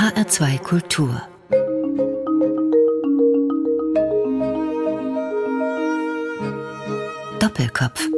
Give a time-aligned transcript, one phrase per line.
[0.00, 1.22] HR2 Kultur
[7.38, 8.08] Doppelkopf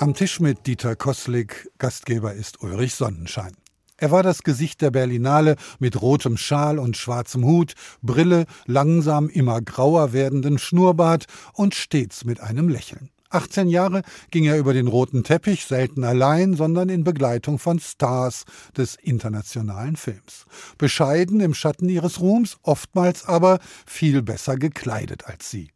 [0.00, 3.52] Am Tisch mit Dieter Koslik, Gastgeber ist Ulrich Sonnenschein.
[3.96, 9.60] Er war das Gesicht der Berlinale mit rotem Schal und schwarzem Hut, Brille, langsam immer
[9.60, 13.12] grauer werdenden Schnurrbart und stets mit einem Lächeln.
[13.30, 18.44] 18 Jahre ging er über den roten Teppich, selten allein, sondern in Begleitung von Stars
[18.76, 20.46] des internationalen Films.
[20.78, 25.70] Bescheiden im Schatten ihres Ruhms, oftmals aber viel besser gekleidet als sie.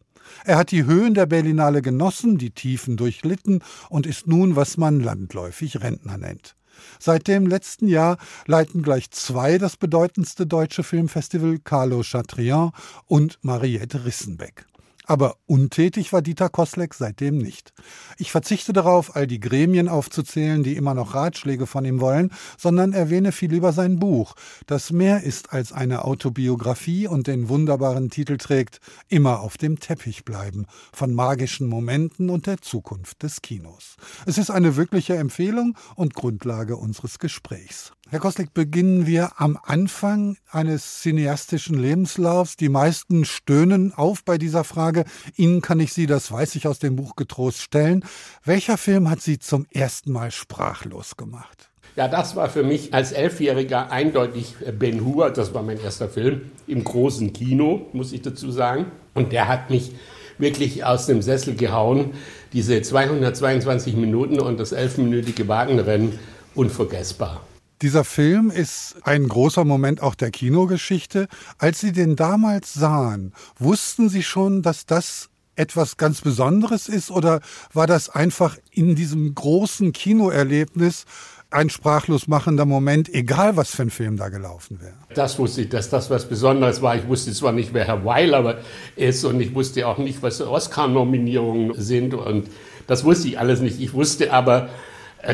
[0.45, 5.01] Er hat die Höhen der Berlinale genossen, die Tiefen durchlitten und ist nun, was man
[5.01, 6.57] landläufig Rentner nennt.
[6.99, 12.73] Seit dem letzten Jahr leiten gleich zwei das bedeutendste deutsche Filmfestival Carlo Chatrian
[13.07, 14.67] und Mariette Rissenbeck.
[15.05, 17.73] Aber untätig war Dieter Koslek seitdem nicht.
[18.19, 22.93] Ich verzichte darauf, all die Gremien aufzuzählen, die immer noch Ratschläge von ihm wollen, sondern
[22.93, 24.35] erwähne viel über sein Buch,
[24.67, 30.25] das mehr ist als eine Autobiografie und den wunderbaren Titel trägt Immer auf dem Teppich
[30.25, 33.97] bleiben von magischen Momenten und der Zukunft des Kinos.
[34.27, 37.93] Es ist eine wirkliche Empfehlung und Grundlage unseres Gesprächs.
[38.13, 42.57] Herr Koslik, beginnen wir am Anfang eines cineastischen Lebenslaufs.
[42.57, 45.05] Die meisten stöhnen auf bei dieser Frage.
[45.35, 48.05] Ihnen kann ich sie, das weiß ich aus dem Buch, getrost stellen.
[48.45, 51.71] Welcher Film hat Sie zum ersten Mal sprachlos gemacht?
[51.97, 55.31] Ja, das war für mich als Elfjähriger eindeutig Ben Hur.
[55.31, 58.93] Das war mein erster Film im großen Kino, muss ich dazu sagen.
[59.15, 59.93] Und der hat mich
[60.37, 62.11] wirklich aus dem Sessel gehauen.
[62.53, 66.19] Diese 222 Minuten und das elfminütige Wagenrennen,
[66.55, 67.41] unvergessbar.
[67.83, 71.27] Dieser Film ist ein großer Moment auch der Kinogeschichte.
[71.59, 77.41] Als Sie den damals sahen, wussten Sie schon, dass das etwas ganz Besonderes ist oder
[77.73, 81.07] war das einfach in diesem großen Kinoerlebnis
[81.51, 84.95] ein sprachlos machender Moment, egal was für ein Film da gelaufen wäre.
[85.15, 86.95] Das wusste ich, dass das was Besonderes war.
[86.97, 88.59] Ich wusste zwar nicht, wer Herr Weiler
[88.95, 92.49] ist und ich wusste auch nicht, was Oscar-Nominierungen sind und
[92.87, 93.81] das wusste ich alles nicht.
[93.81, 94.71] Ich wusste aber,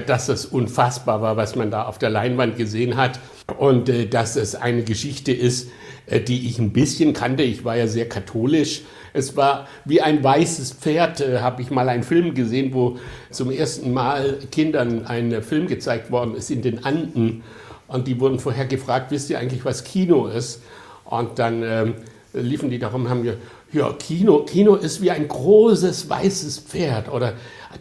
[0.06, 3.19] dass es unfassbar war, was man da auf der Leinwand gesehen hat
[3.59, 5.71] und äh, dass es eine Geschichte ist,
[6.06, 7.43] äh, die ich ein bisschen kannte.
[7.43, 8.82] Ich war ja sehr katholisch.
[9.15, 12.99] Es war wie ein weißes Pferd, äh, habe ich mal einen Film gesehen, wo
[13.31, 17.43] zum ersten Mal Kindern ein Film gezeigt worden ist in den Anden
[17.87, 20.62] und die wurden vorher gefragt, wisst ihr eigentlich, was Kino ist?
[21.06, 21.94] Und dann ähm,
[22.34, 27.34] liefen die darum haben gesagt, ja, Kino, Kino ist wie ein großes weißes Pferd oder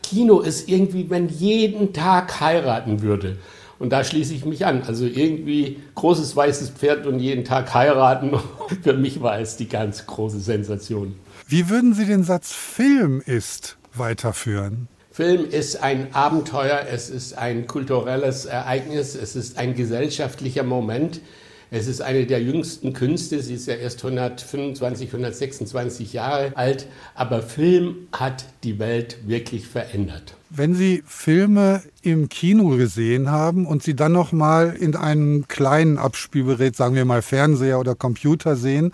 [0.03, 3.37] Kino ist irgendwie, wenn jeden Tag heiraten würde.
[3.79, 4.83] Und da schließe ich mich an.
[4.83, 8.31] Also irgendwie großes weißes Pferd und jeden Tag heiraten.
[8.83, 11.15] Für mich war es die ganz große Sensation.
[11.47, 14.87] Wie würden Sie den Satz Film ist weiterführen?
[15.11, 21.21] Film ist ein Abenteuer, es ist ein kulturelles Ereignis, es ist ein gesellschaftlicher Moment.
[21.69, 23.41] Es ist eine der jüngsten Künste.
[23.41, 26.87] Sie ist ja erst 125, 126 Jahre alt.
[27.13, 30.35] Aber Film hat die Welt wirklich verändert.
[30.49, 35.97] Wenn Sie Filme im Kino gesehen haben und sie dann noch mal in einem kleinen
[35.97, 38.93] Abspielgerät, sagen wir mal Fernseher oder Computer sehen,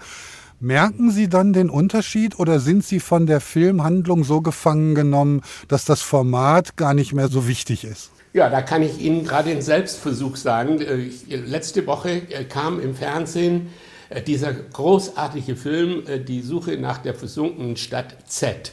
[0.60, 5.86] merken Sie dann den Unterschied oder sind Sie von der Filmhandlung so gefangen genommen, dass
[5.86, 8.10] das Format gar nicht mehr so wichtig ist?
[8.34, 10.82] Ja, da kann ich Ihnen gerade den Selbstversuch sagen.
[10.82, 13.70] Äh, letzte Woche äh, kam im Fernsehen
[14.10, 18.72] äh, dieser großartige Film Die Suche nach der versunkenen Stadt Z.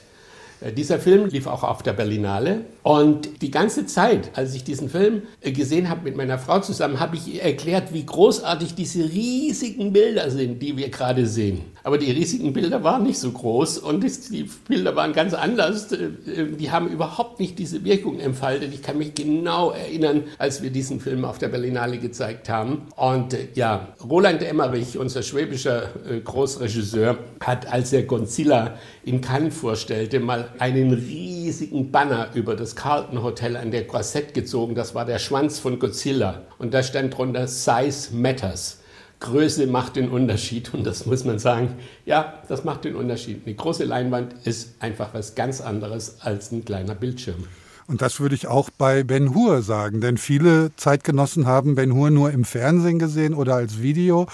[0.77, 2.67] Dieser Film lief auch auf der Berlinale.
[2.83, 7.17] Und die ganze Zeit, als ich diesen Film gesehen habe mit meiner Frau zusammen, habe
[7.17, 11.63] ich ihr erklärt, wie großartig diese riesigen Bilder sind, die wir gerade sehen.
[11.83, 15.93] Aber die riesigen Bilder waren nicht so groß und die Bilder waren ganz anders.
[15.93, 16.11] Äh,
[16.59, 18.73] die haben überhaupt nicht diese Wirkung entfaltet.
[18.75, 22.89] Ich kann mich genau erinnern, als wir diesen Film auf der Berlinale gezeigt haben.
[22.97, 28.75] Und äh, ja, Roland Emmerich, unser schwäbischer äh, Großregisseur, hat, als er Godzilla
[29.05, 34.75] in Cannes vorstellte, mal einen riesigen Banner über das Carlton Hotel an der Croisette gezogen.
[34.75, 36.43] Das war der Schwanz von Godzilla.
[36.59, 38.80] Und da stand drunter Size Matters.
[39.21, 41.75] Größe macht den Unterschied und das muss man sagen,
[42.07, 43.43] ja, das macht den Unterschied.
[43.45, 47.45] Eine große Leinwand ist einfach was ganz anderes als ein kleiner Bildschirm.
[47.87, 52.11] Und das würde ich auch bei Ben Hur sagen, denn viele Zeitgenossen haben Ben Hur
[52.11, 54.27] nur im Fernsehen gesehen oder als Video.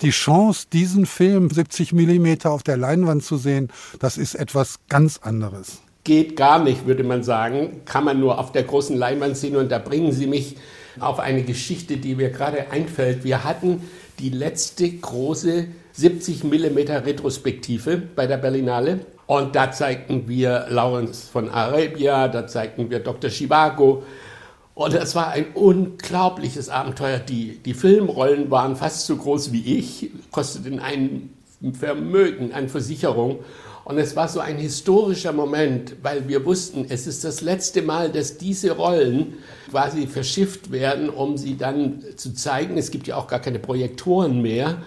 [0.00, 3.68] Die Chance, diesen Film 70 Millimeter auf der Leinwand zu sehen,
[4.00, 5.82] das ist etwas ganz anderes.
[6.02, 7.82] Geht gar nicht, würde man sagen.
[7.84, 10.56] Kann man nur auf der großen Leinwand sehen und da bringen Sie mich
[10.98, 13.22] auf eine Geschichte, die mir gerade einfällt.
[13.22, 13.82] Wir hatten
[14.18, 19.00] die letzte große 70 mm Retrospektive bei der Berlinale.
[19.26, 23.30] Und da zeigten wir Lawrence von Arabia, da zeigten wir Dr.
[23.30, 24.02] Chivago.
[24.74, 27.18] Und es war ein unglaubliches Abenteuer.
[27.18, 31.30] Die, die Filmrollen waren fast so groß wie ich, kosteten ein
[31.72, 33.38] Vermögen an Versicherung.
[33.84, 38.10] Und es war so ein historischer Moment, weil wir wussten, es ist das letzte Mal,
[38.10, 39.34] dass diese Rollen
[39.70, 42.78] quasi verschifft werden, um sie dann zu zeigen.
[42.78, 44.78] Es gibt ja auch gar keine Projektoren mehr.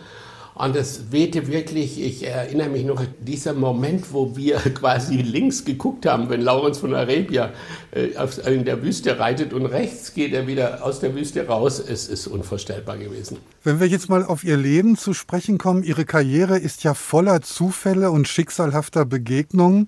[0.58, 6.08] Und es wehte wirklich, ich erinnere mich noch, dieser Moment, wo wir quasi links geguckt
[6.08, 7.54] haben, wenn Laurens von Arabia
[7.92, 8.10] äh,
[8.52, 12.26] in der Wüste reitet und rechts geht er wieder aus der Wüste raus, es ist
[12.26, 13.38] unvorstellbar gewesen.
[13.64, 17.42] Wenn wir jetzt mal auf Ihr Leben zu sprechen kommen, Ihre Karriere ist ja voller
[17.44, 19.88] Zufälle und schicksalhafter Begegnungen.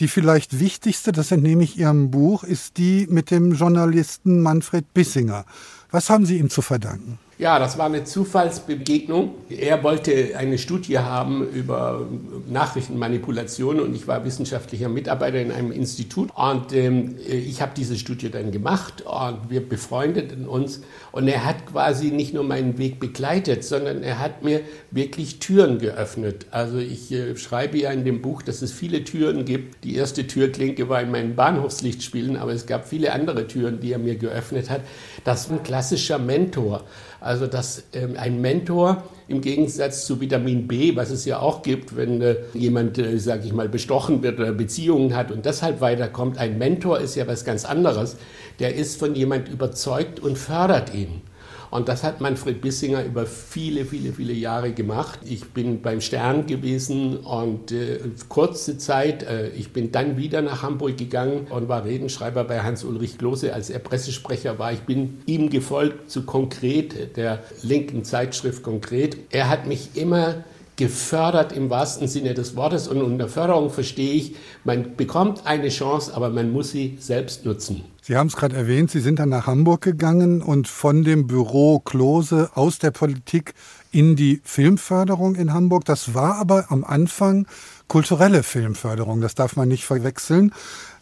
[0.00, 5.44] Die vielleicht wichtigste, das entnehme ich Ihrem Buch, ist die mit dem Journalisten Manfred Bissinger.
[5.92, 7.20] Was haben Sie ihm zu verdanken?
[7.38, 9.32] Ja, das war eine Zufallsbegegnung.
[9.48, 12.04] Er wollte eine Studie haben über
[12.48, 18.28] Nachrichtenmanipulation und ich war wissenschaftlicher Mitarbeiter in einem Institut und ähm, ich habe diese Studie
[18.28, 20.80] dann gemacht und wir befreundeten uns
[21.12, 25.78] und er hat quasi nicht nur meinen Weg begleitet, sondern er hat mir wirklich Türen
[25.78, 26.46] geöffnet.
[26.50, 29.84] Also ich äh, schreibe ja in dem Buch, dass es viele Türen gibt.
[29.84, 34.00] Die erste Türklinke war in meinen Bahnhofslichtspielen, aber es gab viele andere Türen, die er
[34.00, 34.80] mir geöffnet hat.
[35.22, 36.82] Das war ein klassischer Mentor.
[37.20, 41.96] Also dass ähm, ein Mentor im Gegensatz zu Vitamin B, was es ja auch gibt,
[41.96, 46.38] wenn äh, jemand, äh, sage ich mal, bestochen wird oder Beziehungen hat und deshalb weiterkommt.
[46.38, 48.16] Ein Mentor ist ja was ganz anderes.
[48.60, 51.22] Der ist von jemand überzeugt und fördert ihn.
[51.70, 55.20] Und das hat Manfred Bissinger über viele, viele, viele Jahre gemacht.
[55.24, 60.62] Ich bin beim Stern gewesen und äh, kurze Zeit, äh, ich bin dann wieder nach
[60.62, 64.72] Hamburg gegangen und war Redenschreiber bei Hans-Ulrich Klose, als er Pressesprecher war.
[64.72, 69.16] Ich bin ihm gefolgt zu Konkret, der linken Zeitschrift Konkret.
[69.30, 70.44] Er hat mich immer
[70.78, 72.88] gefördert im wahrsten Sinne des Wortes.
[72.88, 77.84] Und unter Förderung verstehe ich, man bekommt eine Chance, aber man muss sie selbst nutzen.
[78.00, 81.80] Sie haben es gerade erwähnt, Sie sind dann nach Hamburg gegangen und von dem Büro
[81.80, 83.52] Klose aus der Politik
[83.92, 85.84] in die Filmförderung in Hamburg.
[85.84, 87.46] Das war aber am Anfang
[87.86, 90.52] kulturelle Filmförderung, das darf man nicht verwechseln.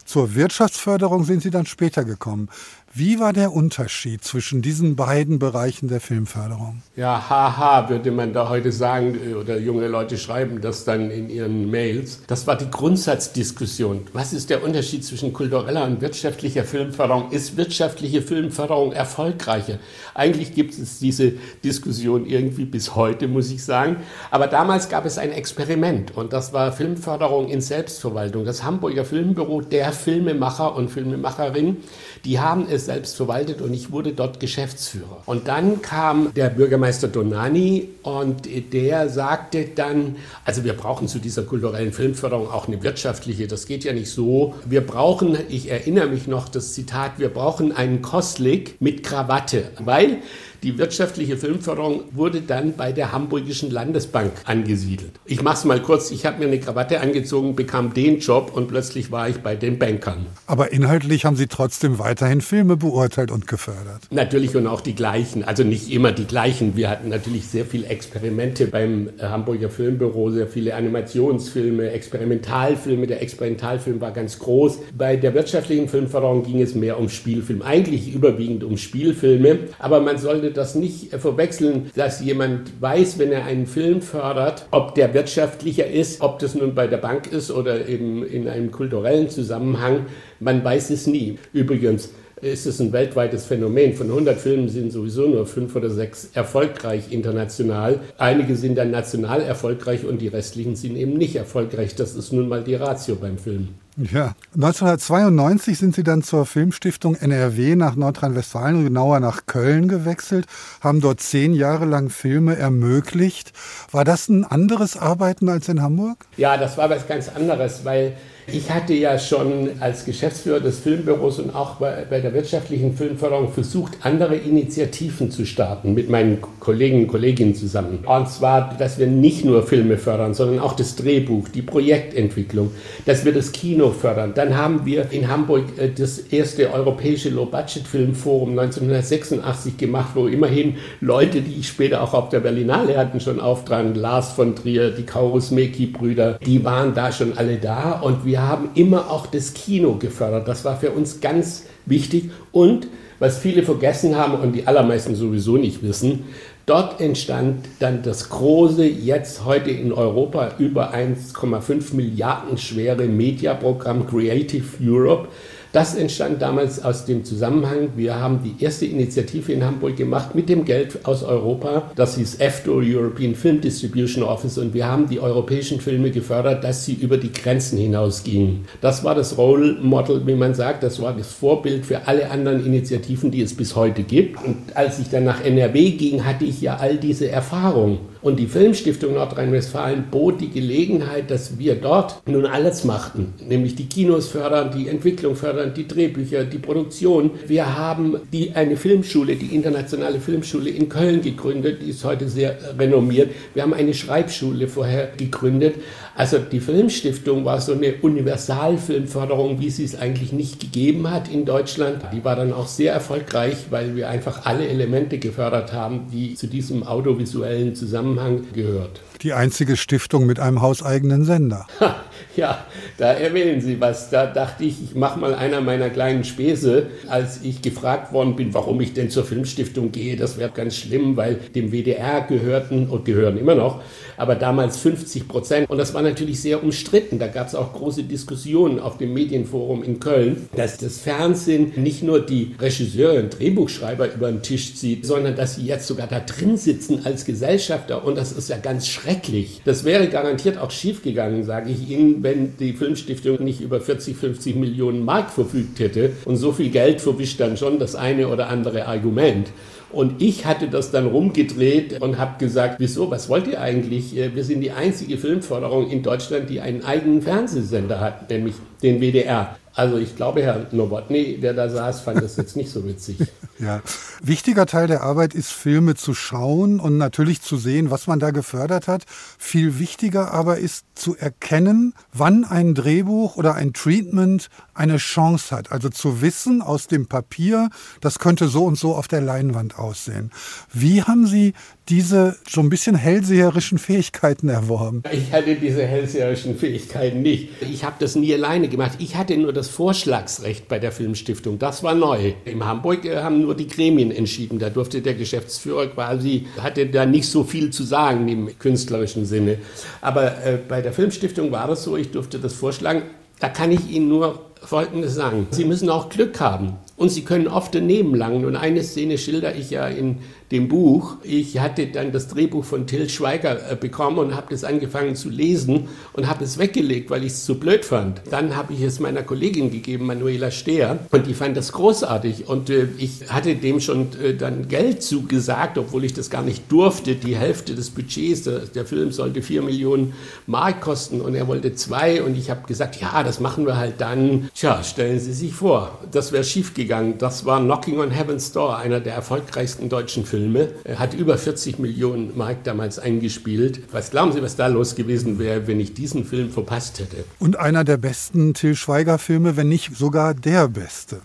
[0.03, 2.49] Zur Wirtschaftsförderung sind Sie dann später gekommen.
[2.99, 6.81] Wie war der Unterschied zwischen diesen beiden Bereichen der Filmförderung?
[6.95, 11.29] Ja, haha, würde man da heute sagen, äh, oder junge Leute schreiben das dann in
[11.29, 12.23] ihren Mails.
[12.25, 14.07] Das war die Grundsatzdiskussion.
[14.13, 17.29] Was ist der Unterschied zwischen kultureller und wirtschaftlicher Filmförderung?
[17.29, 19.77] Ist wirtschaftliche Filmförderung erfolgreicher?
[20.15, 21.33] Eigentlich gibt es diese
[21.63, 23.97] Diskussion irgendwie bis heute, muss ich sagen.
[24.31, 28.43] Aber damals gab es ein Experiment und das war Filmförderung in Selbstverwaltung.
[28.43, 31.77] Das Hamburger Filmbüro der Filmemacher und Filmemacherinnen,
[32.25, 35.21] die haben es selbst verwaltet und ich wurde dort Geschäftsführer.
[35.25, 41.43] Und dann kam der Bürgermeister Donani und der sagte dann, also wir brauchen zu dieser
[41.43, 44.55] kulturellen Filmförderung auch eine wirtschaftliche, das geht ja nicht so.
[44.65, 50.17] Wir brauchen, ich erinnere mich noch das Zitat, wir brauchen einen Kostlik mit Krawatte, weil
[50.63, 55.11] die wirtschaftliche Filmförderung wurde dann bei der Hamburgischen Landesbank angesiedelt.
[55.25, 56.11] Ich mache es mal kurz.
[56.11, 59.77] Ich habe mir eine Krawatte angezogen, bekam den Job und plötzlich war ich bei den
[59.77, 60.25] Bankern.
[60.47, 64.03] Aber inhaltlich haben Sie trotzdem weiterhin Filme beurteilt und gefördert.
[64.09, 65.43] Natürlich und auch die gleichen.
[65.43, 66.75] Also nicht immer die gleichen.
[66.75, 73.07] Wir hatten natürlich sehr viele Experimente beim Hamburger Filmbüro, sehr viele Animationsfilme, Experimentalfilme.
[73.07, 74.79] Der Experimentalfilm war ganz groß.
[74.97, 77.61] Bei der wirtschaftlichen Filmförderung ging es mehr um Spielfilm.
[77.61, 79.59] Eigentlich überwiegend um Spielfilme.
[79.79, 84.65] Aber man sollte sollte das nicht verwechseln, dass jemand weiß, wenn er einen Film fördert,
[84.71, 88.71] ob der wirtschaftlicher ist, ob das nun bei der Bank ist oder eben in einem
[88.71, 90.05] kulturellen Zusammenhang.
[90.39, 91.37] Man weiß es nie.
[91.53, 92.11] Übrigens,
[92.41, 93.93] ist es ein weltweites Phänomen.
[93.93, 97.99] Von 100 Filmen sind sowieso nur fünf oder sechs erfolgreich international.
[98.17, 101.95] Einige sind dann national erfolgreich und die restlichen sind eben nicht erfolgreich.
[101.95, 103.69] Das ist nun mal die Ratio beim Film.
[103.99, 110.45] Ja, 1992 sind Sie dann zur Filmstiftung NRW nach Nordrhein-Westfalen, genauer nach Köln gewechselt,
[110.81, 113.53] haben dort zehn Jahre lang Filme ermöglicht.
[113.89, 116.27] War das ein anderes Arbeiten als in Hamburg?
[116.37, 118.15] Ja, das war was ganz anderes, weil
[118.49, 123.51] ich hatte ja schon als Geschäftsführer des Filmbüros und auch bei, bei, der wirtschaftlichen Filmförderung
[123.51, 127.99] versucht, andere Initiativen zu starten mit meinen Kollegen und Kolleginnen zusammen.
[128.05, 132.71] Und zwar, dass wir nicht nur Filme fördern, sondern auch das Drehbuch, die Projektentwicklung,
[133.05, 134.31] dass wir das Kino fördern.
[134.33, 141.41] Dann haben wir in Hamburg äh, das erste europäische Low-Budget-Filmforum 1986 gemacht, wo immerhin Leute,
[141.41, 146.39] die ich später auch auf der Berlinale hatten, schon auftragen, Lars von Trier, die Kaurus-Meki-Brüder,
[146.45, 150.47] die waren da schon alle da und wir wir haben immer auch das Kino gefördert.
[150.47, 152.29] Das war für uns ganz wichtig.
[152.51, 156.25] Und was viele vergessen haben und die allermeisten sowieso nicht wissen,
[156.67, 164.65] dort entstand dann das große, jetzt heute in Europa über 1,5 Milliarden schwere Mediaprogramm Creative
[164.83, 165.29] Europe,
[165.73, 170.49] Das entstand damals aus dem Zusammenhang, wir haben die erste Initiative in Hamburg gemacht mit
[170.49, 171.91] dem Geld aus Europa.
[171.95, 176.85] Das hieß EFDO, European Film Distribution Office, und wir haben die europäischen Filme gefördert, dass
[176.85, 178.65] sie über die Grenzen hinausgingen.
[178.81, 182.65] Das war das Role Model, wie man sagt, das war das Vorbild für alle anderen
[182.65, 184.43] Initiativen, die es bis heute gibt.
[184.43, 187.99] Und als ich dann nach NRW ging, hatte ich ja all diese Erfahrung.
[188.21, 193.87] Und die Filmstiftung Nordrhein-Westfalen bot die Gelegenheit, dass wir dort nun alles machten, nämlich die
[193.87, 197.31] Kinos fördern, die Entwicklung fördern, die Drehbücher, die Produktion.
[197.47, 202.57] Wir haben die, eine Filmschule, die internationale Filmschule in Köln gegründet, die ist heute sehr
[202.77, 203.31] renommiert.
[203.53, 205.75] Wir haben eine Schreibschule vorher gegründet.
[206.17, 211.45] Also die Filmstiftung war so eine Universalfilmförderung, wie sie es eigentlich nicht gegeben hat in
[211.45, 212.01] Deutschland.
[212.11, 216.47] Die war dann auch sehr erfolgreich, weil wir einfach alle Elemente gefördert haben, die zu
[216.47, 218.99] diesem audiovisuellen Zusammenhang gehört.
[219.21, 221.65] Die einzige Stiftung mit einem hauseigenen Sender.
[222.35, 222.65] ja,
[222.97, 224.09] da erwähnen Sie was.
[224.09, 228.53] Da dachte ich, ich mache mal einer meiner kleinen Späße, als ich gefragt worden bin,
[228.53, 230.17] warum ich denn zur Filmstiftung gehe.
[230.17, 233.81] Das wäre ganz schlimm, weil dem WDR gehörten und gehören immer noch,
[234.17, 235.69] aber damals 50 Prozent.
[235.69, 237.19] Und das war natürlich sehr umstritten.
[237.19, 242.03] Da gab es auch große Diskussionen auf dem Medienforum in Köln, dass das Fernsehen nicht
[242.03, 246.19] nur die Regisseure und Drehbuchschreiber über den Tisch zieht, sondern dass sie jetzt sogar da
[246.19, 248.05] drin sitzen als Gesellschafter.
[248.05, 249.61] Und das ist ja ganz schrecklich.
[249.65, 254.55] Das wäre garantiert auch schiefgegangen, sage ich Ihnen, wenn die Filmstiftung nicht über 40, 50
[254.55, 256.11] Millionen Mark verfügt hätte.
[256.25, 259.49] Und so viel Geld verwischt dann schon das eine oder andere Argument.
[259.91, 264.17] Und ich hatte das dann rumgedreht und habe gesagt, wieso, was wollt ihr eigentlich?
[264.17, 268.99] Äh, wir sind die einzige Filmförderung in Deutschland, die einen eigenen Fernsehsender hat, nämlich den
[268.99, 269.55] WDR.
[269.77, 273.19] Also ich glaube, Herr Nowotny, der da saß, fand das jetzt nicht so witzig.
[273.59, 273.83] ja.
[274.23, 278.31] Wichtiger Teil der Arbeit ist, Filme zu schauen und natürlich zu sehen, was man da
[278.31, 279.03] gefördert hat.
[279.37, 285.71] Viel wichtiger aber ist zu erkennen, wann ein Drehbuch oder ein Treatment eine Chance hat.
[285.71, 287.69] Also zu wissen aus dem Papier,
[288.01, 290.31] das könnte so und so auf der Leinwand aussehen.
[290.73, 291.53] Wie haben Sie
[291.89, 295.03] diese so ein bisschen hellseherischen Fähigkeiten erworben?
[295.11, 297.49] Ich hatte diese hellseherischen Fähigkeiten nicht.
[297.61, 298.93] Ich habe das nie alleine gemacht.
[298.99, 301.59] Ich hatte nur das Vorschlagsrecht bei der Filmstiftung.
[301.59, 302.33] Das war neu.
[302.45, 304.59] In Hamburg äh, haben nur die Gremien entschieden.
[304.59, 309.59] Da durfte der Geschäftsführer quasi, hatte da nicht so viel zu sagen im künstlerischen Sinne.
[310.01, 313.03] Aber äh, bei der Filmstiftung war das so, ich durfte das vorschlagen.
[313.39, 315.47] Da kann ich Ihnen nur Folgendes sagen.
[315.51, 318.45] Sie müssen auch Glück haben und Sie können oft daneben langen.
[318.45, 320.17] Und eine Szene schilder ich ja in
[320.51, 321.17] dem Buch.
[321.23, 325.29] Ich hatte dann das Drehbuch von Till Schweiger äh, bekommen und habe das angefangen zu
[325.29, 328.21] lesen und habe es weggelegt, weil ich es zu blöd fand.
[328.29, 332.47] Dann habe ich es meiner Kollegin gegeben, Manuela Stehr, und die fand das großartig.
[332.47, 336.71] Und äh, ich hatte dem schon äh, dann Geld zugesagt, obwohl ich das gar nicht
[336.71, 337.15] durfte.
[337.15, 340.13] Die Hälfte des Budgets, der, der Film sollte vier Millionen
[340.45, 342.23] Mark kosten und er wollte zwei.
[342.23, 344.49] Und ich habe gesagt, ja, das machen wir halt dann.
[344.55, 347.17] Tja, stellen Sie sich vor, das wäre schiefgegangen.
[347.17, 350.36] Das war Knocking on Heaven's Door, einer der erfolgreichsten deutschen Filme.
[350.37, 350.69] Filme.
[350.95, 353.81] Hat über 40 Millionen Mark damals eingespielt.
[353.91, 357.23] Was glauben Sie, was da los gewesen wäre, wenn ich diesen Film verpasst hätte?
[357.39, 361.21] Und einer der besten Till Schweiger-Filme, wenn nicht sogar der beste.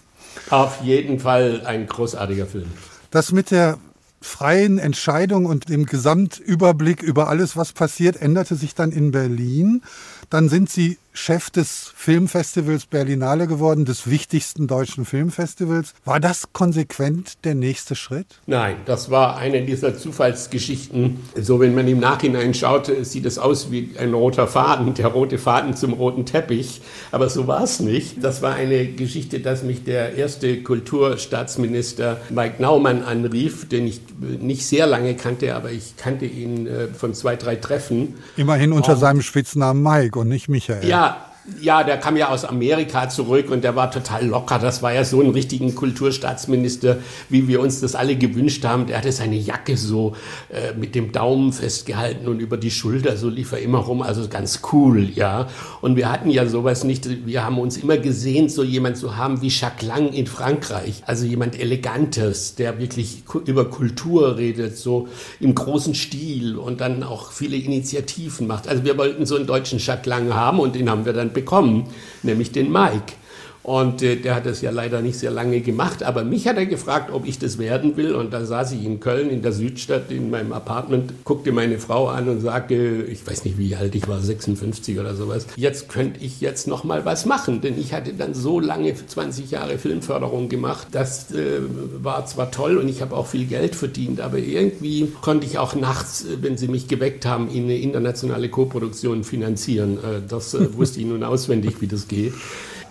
[0.49, 2.69] Auf jeden Fall ein großartiger Film.
[3.11, 3.77] Das mit der
[4.23, 9.83] freien Entscheidung und dem Gesamtüberblick über alles, was passiert, änderte sich dann in Berlin.
[10.31, 15.95] Dann sind Sie Chef des Filmfestivals Berlinale geworden, des wichtigsten deutschen Filmfestivals.
[16.05, 18.27] War das konsequent der nächste Schritt?
[18.47, 21.19] Nein, das war eine dieser Zufallsgeschichten.
[21.41, 25.37] So, wenn man im Nachhinein schaut, sieht es aus wie ein roter Faden, der rote
[25.37, 26.81] Faden zum roten Teppich.
[27.11, 28.25] Aber so war es nicht.
[28.25, 34.01] Das war eine Geschichte, dass mich der erste Kulturstaatsminister Mike Naumann anrief, den ich
[34.41, 38.15] nicht sehr lange kannte, aber ich kannte ihn äh, von zwei, drei Treffen.
[38.37, 40.89] Immerhin unter und, seinem Spitznamen Mike und nicht Michael.
[40.89, 44.61] Ja, já ja, der kam ja aus Amerika zurück und der war total locker.
[44.61, 46.99] Das war ja so ein richtigen Kulturstaatsminister,
[47.31, 48.87] wie wir uns das alle gewünscht haben.
[48.87, 50.15] Der hatte seine Jacke so
[50.51, 54.03] äh, mit dem Daumen festgehalten und über die Schulter, so lief er immer rum.
[54.03, 55.49] Also ganz cool, ja.
[55.81, 57.27] Und wir hatten ja sowas nicht.
[57.27, 61.03] Wir haben uns immer gesehen, so jemand zu haben wie Jacques Lang in Frankreich.
[61.07, 65.09] Also jemand Elegantes, der wirklich über Kultur redet, so
[65.41, 68.69] im großen Stil und dann auch viele Initiativen macht.
[68.69, 71.85] Also wir wollten so einen deutschen Jacques Lang haben und den haben wir dann bekommen,
[72.23, 73.15] nämlich den Mike.
[73.63, 76.67] Und äh, der hat das ja leider nicht sehr lange gemacht, aber mich hat er
[76.67, 78.15] gefragt, ob ich das werden will.
[78.15, 82.09] Und da saß ich in Köln in der Südstadt in meinem Apartment, guckte meine Frau
[82.09, 82.75] an und sagte,
[83.09, 85.47] ich weiß nicht, wie alt ich war, 56 oder sowas.
[85.57, 89.51] Jetzt könnte ich jetzt noch mal was machen, denn ich hatte dann so lange 20
[89.53, 90.89] Jahre Filmförderung gemacht.
[90.91, 91.61] Das äh,
[92.03, 95.77] war zwar toll und ich habe auch viel Geld verdient, aber irgendwie konnte ich auch
[95.77, 99.99] nachts, äh, wenn sie mich geweckt haben, in eine internationale Koproduktion finanzieren.
[99.99, 102.33] Äh, das äh, wusste ich nun auswendig, wie das geht.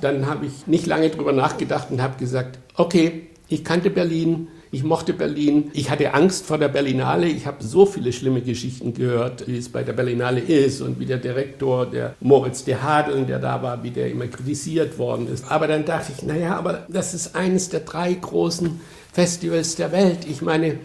[0.01, 4.84] Dann habe ich nicht lange drüber nachgedacht und habe gesagt, okay, ich kannte Berlin, ich
[4.84, 5.70] mochte Berlin.
[5.74, 7.27] Ich hatte Angst vor der Berlinale.
[7.27, 11.05] Ich habe so viele schlimme Geschichten gehört, wie es bei der Berlinale ist und wie
[11.05, 15.51] der Direktor, der Moritz de Hadeln, der da war, wie der immer kritisiert worden ist.
[15.51, 18.79] Aber dann dachte ich, naja, aber das ist eines der drei großen
[19.12, 20.20] Festivals der Welt.
[20.25, 20.77] Ich meine,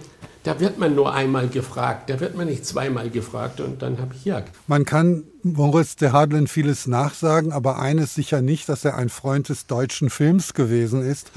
[0.42, 4.14] da wird man nur einmal gefragt, da wird man nicht zweimal gefragt und dann habe
[4.14, 4.42] ich ja.
[4.66, 9.48] Man kann Moritz de Hadlen vieles nachsagen, aber eines sicher nicht, dass er ein Freund
[9.48, 11.30] des deutschen Films gewesen ist.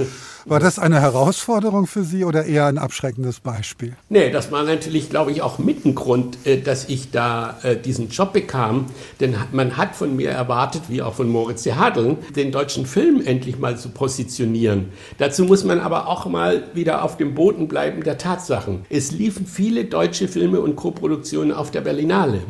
[0.46, 3.96] War das eine Herausforderung für Sie oder eher ein abschreckendes Beispiel?
[4.10, 8.34] Nee, das war natürlich, glaube ich, auch mit äh, dass ich da äh, diesen Job
[8.34, 8.88] bekam.
[9.20, 13.22] Denn man hat von mir erwartet, wie auch von Moritz de Hadlen, den deutschen Film
[13.26, 14.90] endlich mal zu positionieren.
[15.18, 18.86] Dazu muss man aber auch mal wieder auf dem Boden bleiben der Tatsachen.
[18.90, 22.42] Es liefen viele deutsche Filme und Koproduktionen auf der Berlinale.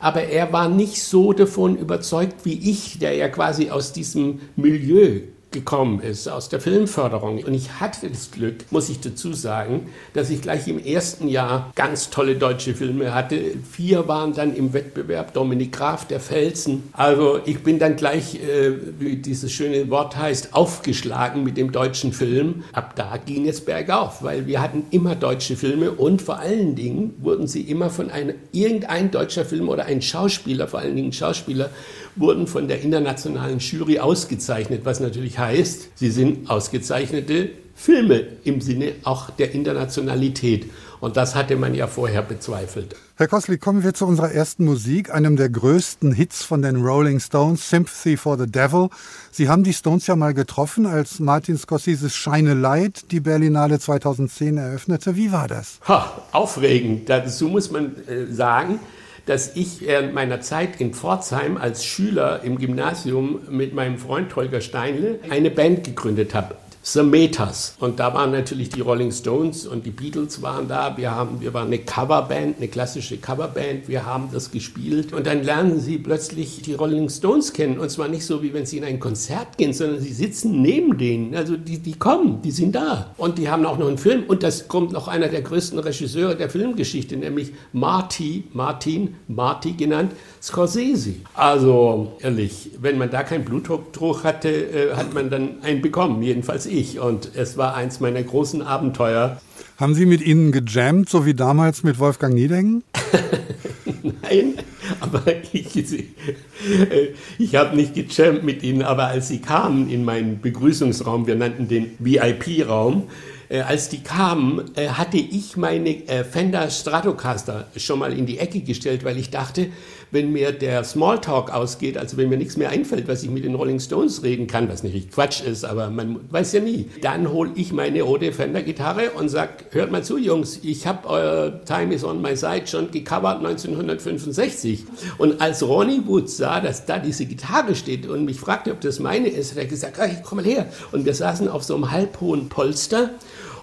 [0.00, 5.20] Aber er war nicht so davon überzeugt wie ich, der ja quasi aus diesem Milieu
[5.52, 7.42] gekommen ist aus der Filmförderung.
[7.44, 11.70] Und ich hatte das Glück, muss ich dazu sagen, dass ich gleich im ersten Jahr
[11.74, 13.40] ganz tolle deutsche Filme hatte.
[13.70, 16.84] Vier waren dann im Wettbewerb, Dominik Graf, Der Felsen.
[16.92, 22.12] Also ich bin dann gleich, äh, wie dieses schöne Wort heißt, aufgeschlagen mit dem deutschen
[22.12, 22.64] Film.
[22.72, 27.14] Ab da ging es bergauf, weil wir hatten immer deutsche Filme und vor allen Dingen
[27.20, 31.70] wurden sie immer von einem, irgendein deutscher Film oder ein Schauspieler, vor allen Dingen Schauspieler,
[32.16, 38.92] wurden von der internationalen Jury ausgezeichnet, was natürlich heißt, sie sind ausgezeichnete Filme im Sinne
[39.04, 40.70] auch der Internationalität.
[41.00, 42.94] Und das hatte man ja vorher bezweifelt.
[43.16, 47.18] Herr Koslik, kommen wir zu unserer ersten Musik, einem der größten Hits von den Rolling
[47.18, 48.88] Stones, Sympathy for the Devil.
[49.32, 54.58] Sie haben die Stones ja mal getroffen, als Martin Scorseses Shine Light die Berlinale 2010
[54.58, 55.16] eröffnete.
[55.16, 55.80] Wie war das?
[55.88, 57.08] Ha, aufregend.
[57.08, 58.78] Dazu muss man äh, sagen,
[59.26, 64.60] dass ich während meiner Zeit in Pforzheim als Schüler im Gymnasium mit meinem Freund Holger
[64.60, 66.56] Steinle eine Band gegründet habe.
[66.84, 67.76] The Metas.
[67.78, 70.96] Und da waren natürlich die Rolling Stones und die Beatles waren da.
[70.96, 73.86] Wir, haben, wir waren eine Coverband, eine klassische Coverband.
[73.86, 75.12] Wir haben das gespielt.
[75.12, 77.78] Und dann lernen sie plötzlich die Rolling Stones kennen.
[77.78, 80.98] Und zwar nicht so, wie wenn sie in ein Konzert gehen, sondern sie sitzen neben
[80.98, 81.36] denen.
[81.36, 83.14] Also die, die kommen, die sind da.
[83.16, 84.24] Und die haben auch noch einen Film.
[84.26, 90.12] Und das kommt noch einer der größten Regisseure der Filmgeschichte, nämlich Marty, Martin, Marty genannt,
[90.42, 91.14] Scorsese.
[91.34, 96.20] Also ehrlich, wenn man da keinen Blutdruck hatte, äh, hat man dann einen bekommen.
[96.22, 96.98] Jedenfalls ich.
[96.98, 99.40] Und es war eins meiner großen Abenteuer.
[99.78, 102.84] Haben Sie mit Ihnen gejammt, so wie damals mit Wolfgang Niedengen?
[104.22, 104.54] Nein,
[105.00, 107.08] aber ich, äh,
[107.38, 111.68] ich habe nicht gejammt mit Ihnen, aber als Sie kamen in meinen Begrüßungsraum, wir nannten
[111.68, 113.04] den VIP-Raum,
[113.48, 115.96] äh, als die kamen, äh, hatte ich meine
[116.30, 119.68] Fender Stratocaster schon mal in die Ecke gestellt, weil ich dachte,
[120.12, 123.54] wenn mir der Smalltalk ausgeht, also wenn mir nichts mehr einfällt, was ich mit den
[123.54, 127.50] Rolling Stones reden kann, was nicht Quatsch ist, aber man weiß ja nie, dann hole
[127.56, 132.04] ich meine rote Fender-Gitarre und sag, hört mal zu, Jungs, ich habe euer Time is
[132.04, 134.84] on my side schon gecovert 1965.
[135.16, 139.00] Und als Ronnie Wood sah, dass da diese Gitarre steht und mich fragte, ob das
[139.00, 140.66] meine ist, hat er gesagt, hey, komm mal her.
[140.92, 143.10] Und wir saßen auf so einem halbhohen Polster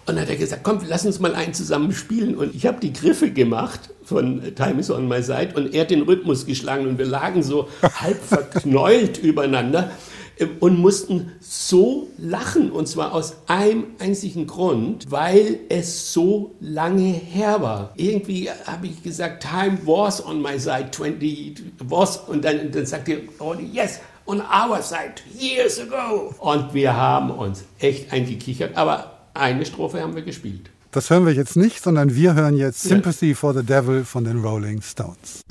[0.09, 2.35] und dann hat er gesagt, komm, lass uns mal einen zusammen spielen.
[2.35, 5.91] Und ich habe die Griffe gemacht von Time is on my side und er hat
[5.91, 9.91] den Rhythmus geschlagen und wir lagen so halb verknäult übereinander
[10.39, 17.11] ähm, und mussten so lachen und zwar aus einem einzigen Grund, weil es so lange
[17.11, 17.93] her war.
[17.95, 23.11] Irgendwie habe ich gesagt, Time was on my side, 20 was und dann, dann sagte
[23.11, 26.33] er, oh yes, on our side, years ago.
[26.39, 30.69] Und wir haben uns echt eingekichert, aber eine Strophe haben wir gespielt.
[30.91, 34.41] Das hören wir jetzt nicht, sondern wir hören jetzt Sympathy for the Devil von den
[34.43, 35.41] Rolling Stones.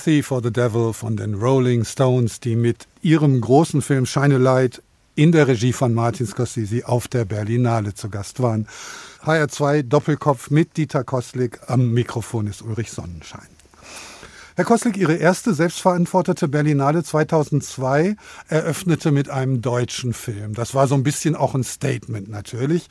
[0.00, 4.38] Sympathy for the Devil von den Rolling Stones, die mit ihrem großen Film Shine a
[4.38, 4.82] Light
[5.14, 8.66] in der Regie von Martin Scorsese auf der Berlinale zu Gast waren.
[9.24, 11.60] HR2 Doppelkopf mit Dieter Kostlik.
[11.66, 13.46] Am Mikrofon ist Ulrich Sonnenschein.
[14.56, 18.16] Herr Kostlik, Ihre erste selbstverantwortete Berlinale 2002
[18.48, 20.54] eröffnete mit einem deutschen Film.
[20.54, 22.88] Das war so ein bisschen auch ein Statement natürlich.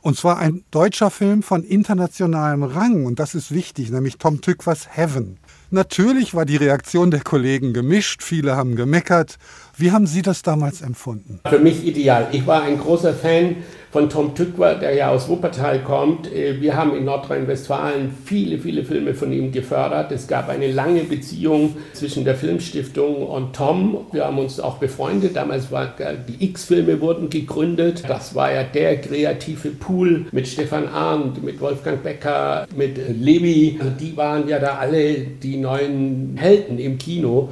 [0.00, 3.06] Und zwar ein deutscher Film von internationalem Rang.
[3.06, 5.38] Und das ist wichtig, nämlich Tom Tückwers Heaven.
[5.70, 8.22] Natürlich war die Reaktion der Kollegen gemischt.
[8.22, 9.36] Viele haben gemeckert.
[9.76, 11.40] Wie haben Sie das damals empfunden?
[11.46, 12.28] Für mich ideal.
[12.32, 13.56] Ich war ein großer Fan
[13.90, 16.28] von Tom Tückwer, der ja aus Wuppertal kommt.
[16.32, 20.12] Wir haben in Nordrhein-Westfalen viele, viele Filme von ihm gefördert.
[20.12, 24.06] Es gab eine lange Beziehung zwischen der Filmstiftung und Tom.
[24.12, 25.36] Wir haben uns auch befreundet.
[25.36, 25.88] Damals waren
[26.28, 28.04] die X-Filme wurden gegründet.
[28.06, 33.80] Das war ja der kreative Pool mit Stefan Arndt, mit Wolfgang Becker, mit Levi.
[33.98, 37.48] Die waren ja da alle die neuen Helden im Kino.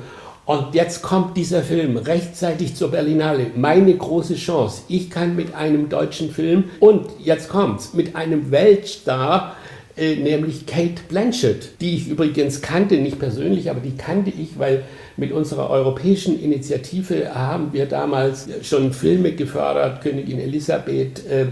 [0.47, 3.51] Und jetzt kommt dieser Film rechtzeitig zur Berlinale.
[3.57, 4.83] Meine große Chance.
[4.87, 9.57] Ich kann mit einem deutschen Film und jetzt kommt's, mit einem Weltstar,
[9.97, 14.85] äh, nämlich Kate Blanchett, die ich übrigens kannte, nicht persönlich, aber die kannte ich, weil
[15.17, 21.47] mit unserer europäischen Initiative haben wir damals schon Filme gefördert, Königin Elisabeth äh, äh,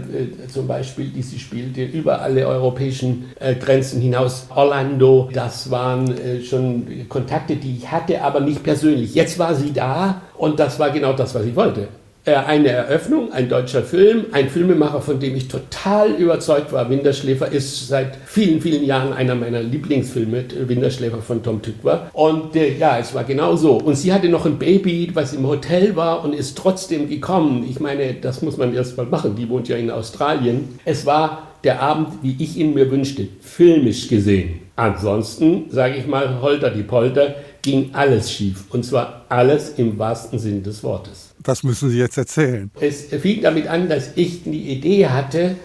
[0.47, 4.47] zum Beispiel, die sie spielte, über alle europäischen äh, Grenzen hinaus.
[4.53, 9.15] Orlando, das waren äh, schon Kontakte, die ich hatte, aber nicht persönlich.
[9.15, 11.87] Jetzt war sie da und das war genau das, was ich wollte
[12.33, 16.89] eine Eröffnung, ein deutscher Film, ein Filmemacher, von dem ich total überzeugt war.
[16.89, 22.09] Winterschläfer ist seit vielen, vielen Jahren einer meiner Lieblingsfilme, Winterschläfer von Tom Tykwer.
[22.13, 23.73] Und äh, ja, es war genau so.
[23.73, 27.65] Und sie hatte noch ein Baby, was im Hotel war und ist trotzdem gekommen.
[27.69, 29.35] Ich meine, das muss man erst mal machen.
[29.35, 30.79] Die wohnt ja in Australien.
[30.83, 34.61] Es war der Abend, wie ich ihn mir wünschte, filmisch gesehen.
[34.75, 38.65] Ansonsten, sage ich mal, holter die Polter, ging alles schief.
[38.71, 41.24] Und zwar alles im wahrsten Sinn des Wortes.
[41.45, 42.71] Das müssen Sie jetzt erzählen.
[42.81, 45.55] Es fing damit an, dass ich die Idee hatte,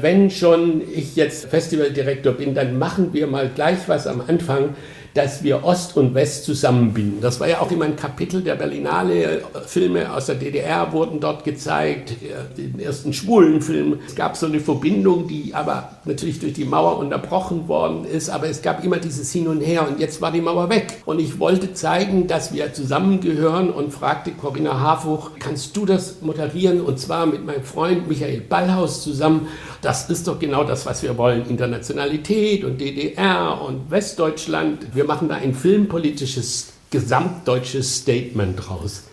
[0.00, 4.76] wenn schon ich jetzt Festivaldirektor bin, dann machen wir mal gleich was am Anfang,
[5.14, 7.20] dass wir Ost und West zusammenbinden.
[7.20, 9.42] Das war ja auch immer ein Kapitel der Berlinale.
[9.66, 12.14] Filme aus der DDR wurden dort gezeigt,
[12.56, 13.98] den ersten schwulen Film.
[14.06, 18.48] Es gab so eine Verbindung, die aber natürlich durch die Mauer unterbrochen worden ist, aber
[18.48, 21.02] es gab immer dieses Hin und Her und jetzt war die Mauer weg.
[21.04, 26.80] Und ich wollte zeigen, dass wir zusammengehören und fragte Corinna Harfuch, kannst du das moderieren?
[26.80, 29.48] Und zwar mit meinem Freund Michael Ballhaus zusammen.
[29.82, 31.48] Das ist doch genau das, was wir wollen.
[31.48, 34.94] Internationalität und DDR und Westdeutschland.
[34.94, 39.04] Wir machen da ein filmpolitisches, gesamtdeutsches Statement draus.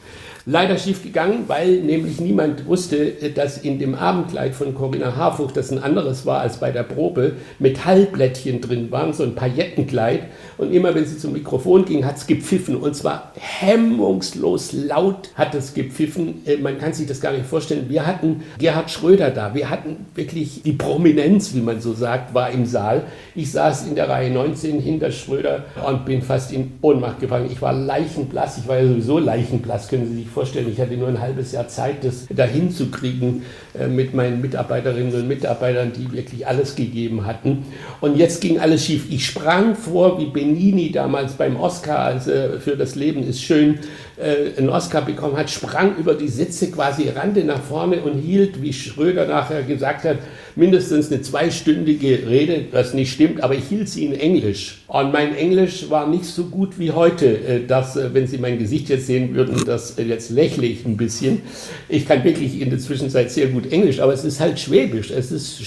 [0.48, 5.72] Leider schief gegangen, weil nämlich niemand wusste, dass in dem Abendkleid von Corinna Harfuch, das
[5.72, 10.26] ein anderes war als bei der Probe, Metallblättchen drin waren, so ein Paillettenkleid.
[10.58, 12.78] Und immer wenn sie zum Mikrofon ging, hat es gepfiffen.
[12.78, 16.42] Und zwar hemmungslos laut hat es gepfiffen.
[16.46, 17.86] Äh, man kann sich das gar nicht vorstellen.
[17.90, 19.54] Wir hatten Gerhard Schröder da.
[19.54, 23.04] Wir hatten wirklich die Prominenz, wie man so sagt, war im Saal.
[23.36, 27.50] Ich saß in der Reihe 19 hinter Schröder und bin fast in Ohnmacht gefallen.
[27.52, 28.58] Ich war leichenblass.
[28.58, 31.68] Ich war ja sowieso leichenblass, können Sie sich vorstellen, ich hatte nur ein halbes Jahr
[31.68, 33.44] Zeit, das dahin zu kriegen
[33.90, 37.66] mit meinen Mitarbeiterinnen und Mitarbeitern, die wirklich alles gegeben hatten.
[38.02, 39.06] Und jetzt ging alles schief.
[39.10, 43.80] Ich sprang vor wie Benini damals beim Oscar, also für das Leben ist schön,
[44.18, 48.62] äh, einen Oscar bekommen hat, sprang über die Sitze quasi, rannte nach vorne und hielt,
[48.62, 50.18] wie Schröder nachher gesagt hat,
[50.56, 54.84] mindestens eine zweistündige Rede, was nicht stimmt, aber ich hielt sie in Englisch.
[54.88, 57.26] Und mein Englisch war nicht so gut wie heute.
[57.26, 60.96] Äh, das, äh, wenn Sie mein Gesicht jetzt sehen würden, das jetzt lächle ich ein
[60.96, 61.42] bisschen.
[61.90, 65.32] Ich kann wirklich in der Zwischenzeit sehr gut Englisch, aber es ist halt Schwäbisch, es
[65.32, 65.62] ist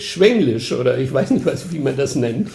[0.00, 2.48] Schwenglisch oder ich weiß nicht, was, wie man das nennt.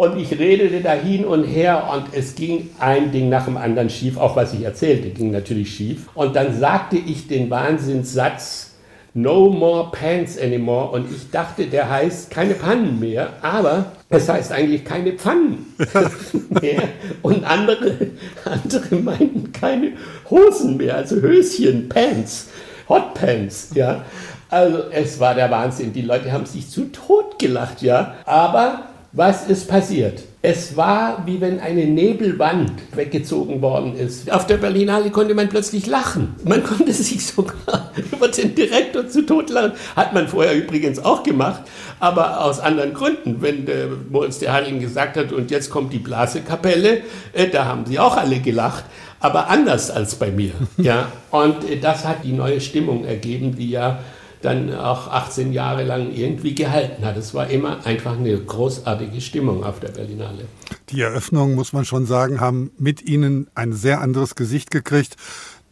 [0.00, 3.90] Und ich redete da hin und her und es ging ein Ding nach dem anderen
[3.90, 4.16] schief.
[4.16, 6.08] Auch was ich erzählte, ging natürlich schief.
[6.14, 8.70] Und dann sagte ich den Wahnsinnssatz,
[9.12, 10.92] No more pants anymore.
[10.92, 15.66] Und ich dachte, der heißt keine Pannen mehr, aber es heißt eigentlich keine Pfannen
[16.62, 16.84] mehr.
[17.20, 17.92] Und andere,
[18.46, 19.92] andere meinten keine
[20.30, 22.48] Hosen mehr, also Höschen, Pants,
[22.88, 24.06] Hotpants, ja.
[24.48, 25.92] Also es war der Wahnsinn.
[25.92, 28.14] Die Leute haben sich zu Tod gelacht, ja.
[28.24, 30.22] Aber was ist passiert?
[30.40, 34.30] Es war, wie wenn eine Nebelwand weggezogen worden ist.
[34.30, 36.36] Auf der Berlinale konnte man plötzlich lachen.
[36.44, 39.72] Man konnte sich sogar über den Direktor zu Tod lachen.
[39.96, 41.62] Hat man vorher übrigens auch gemacht,
[41.98, 43.42] aber aus anderen Gründen.
[43.42, 47.84] Wenn der Moritz der Heiligen gesagt hat, und jetzt kommt die Blasekapelle, äh, da haben
[47.86, 48.84] sie auch alle gelacht.
[49.18, 50.52] Aber anders als bei mir.
[50.78, 51.10] ja.
[51.30, 53.98] Und äh, das hat die neue Stimmung ergeben, die ja
[54.42, 57.16] dann auch 18 Jahre lang irgendwie gehalten hat.
[57.16, 60.44] Es war immer einfach eine großartige Stimmung auf der Berlinale.
[60.90, 65.16] Die Eröffnungen, muss man schon sagen, haben mit Ihnen ein sehr anderes Gesicht gekriegt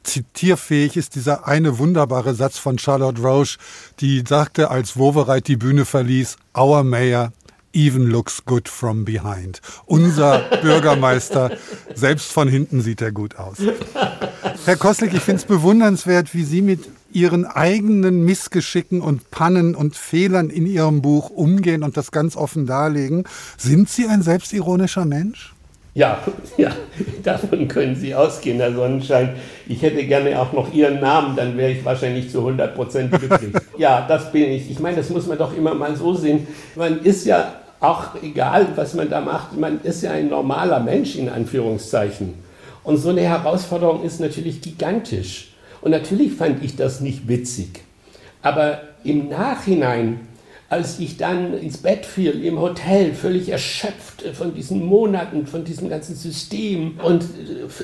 [0.09, 3.59] zitierfähig ist dieser eine wunderbare Satz von Charlotte Roche,
[4.01, 7.33] die sagte, als Wovereit die Bühne verließ, Our Mayor
[7.75, 9.61] even looks good from behind.
[9.87, 11.57] Unser Bürgermeister,
[11.95, 13.59] selbst von hinten sieht er gut aus.
[14.65, 19.97] Herr Koslik, ich finde es bewundernswert, wie Sie mit Ihren eigenen Missgeschicken und Pannen und
[19.97, 23.25] Fehlern in Ihrem Buch umgehen und das ganz offen darlegen.
[23.57, 25.55] Sind Sie ein selbstironischer Mensch?
[25.95, 26.19] Ja,
[26.57, 26.71] ja,
[27.25, 29.35] davon können Sie ausgehen, Herr Sonnenschein.
[29.67, 33.53] Ich hätte gerne auch noch Ihren Namen, dann wäre ich wahrscheinlich zu 100 Prozent glücklich.
[33.79, 34.71] ja, das bin ich.
[34.71, 36.47] Ich meine, das muss man doch immer mal so sehen.
[36.77, 41.17] Man ist ja auch egal, was man da macht, man ist ja ein normaler Mensch
[41.17, 42.35] in Anführungszeichen.
[42.85, 45.53] Und so eine Herausforderung ist natürlich gigantisch.
[45.81, 47.83] Und natürlich fand ich das nicht witzig.
[48.43, 50.21] Aber im Nachhinein,
[50.71, 55.89] als ich dann ins Bett fiel im Hotel, völlig erschöpft von diesen Monaten, von diesem
[55.89, 57.25] ganzen System und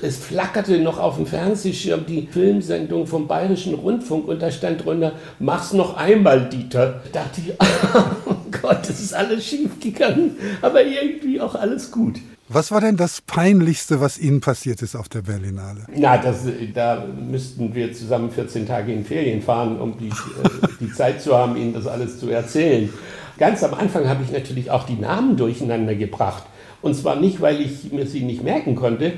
[0.02, 5.12] es flackerte noch auf dem Fernsehschirm die Filmsendung vom Bayerischen Rundfunk und da stand drunter,
[5.38, 7.00] mach's noch einmal, Dieter.
[7.12, 7.54] Da dachte ich,
[8.26, 12.16] oh Gott, das ist alles schief gegangen, aber irgendwie auch alles gut.
[12.54, 15.86] Was war denn das Peinlichste, was Ihnen passiert ist auf der Berlinale?
[15.92, 20.92] Na, das, da müssten wir zusammen 14 Tage in Ferien fahren, um die, äh, die
[20.92, 22.90] Zeit zu haben, Ihnen das alles zu erzählen.
[23.38, 26.44] Ganz am Anfang habe ich natürlich auch die Namen durcheinander gebracht.
[26.80, 29.14] Und zwar nicht, weil ich mir sie nicht merken konnte,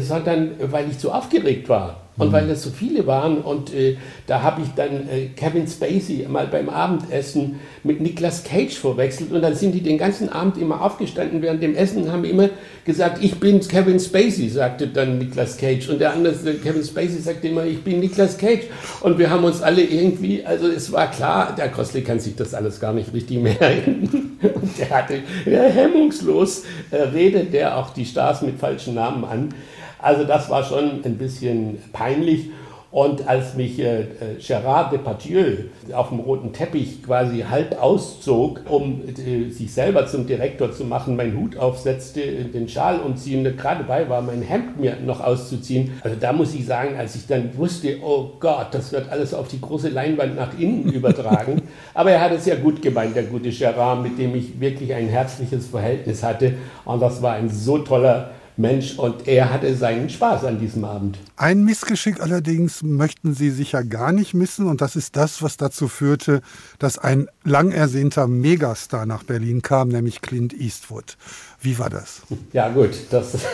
[0.00, 2.06] sondern weil ich zu aufgeregt war.
[2.18, 3.38] Und weil das so viele waren.
[3.38, 3.96] Und äh,
[4.26, 9.32] da habe ich dann äh, Kevin Spacey mal beim Abendessen mit Nicolas Cage verwechselt.
[9.32, 12.48] Und dann sind die den ganzen Abend immer aufgestanden während dem Essen und haben immer
[12.86, 15.90] gesagt, ich bin Kevin Spacey, sagte dann Nicolas Cage.
[15.90, 18.64] Und der andere, äh, Kevin Spacey, sagte immer, ich bin Nicolas Cage.
[19.02, 22.54] Und wir haben uns alle irgendwie, also es war klar, der Kostli kann sich das
[22.54, 24.38] alles gar nicht richtig merken.
[24.40, 29.54] Und der hatte, ja, hemmungslos äh, redet der auch die Stars mit falschen Namen an.
[29.98, 32.50] Also das war schon ein bisschen peinlich.
[32.92, 34.06] Und als mich äh,
[34.38, 40.72] Gérard Depardieu auf dem roten Teppich quasi halb auszog, um äh, sich selber zum Direktor
[40.72, 45.20] zu machen, meinen Hut aufsetzte, den Schal umziehen, gerade dabei war, mein Hemd mir noch
[45.20, 45.92] auszuziehen.
[46.02, 49.48] Also da muss ich sagen, als ich dann wusste, oh Gott, das wird alles auf
[49.48, 51.62] die große Leinwand nach innen übertragen.
[51.92, 55.08] Aber er hat es ja gut gemeint, der gute Gérard, mit dem ich wirklich ein
[55.08, 56.54] herzliches Verhältnis hatte.
[56.86, 61.18] Und das war ein so toller Mensch und er hatte seinen Spaß an diesem Abend.
[61.36, 65.88] Ein Missgeschick allerdings möchten Sie sicher gar nicht missen und das ist das, was dazu
[65.88, 66.40] führte,
[66.78, 71.16] dass ein lang ersehnter Megastar nach Berlin kam, nämlich Clint Eastwood.
[71.60, 72.22] Wie war das?
[72.52, 73.36] Ja gut, das,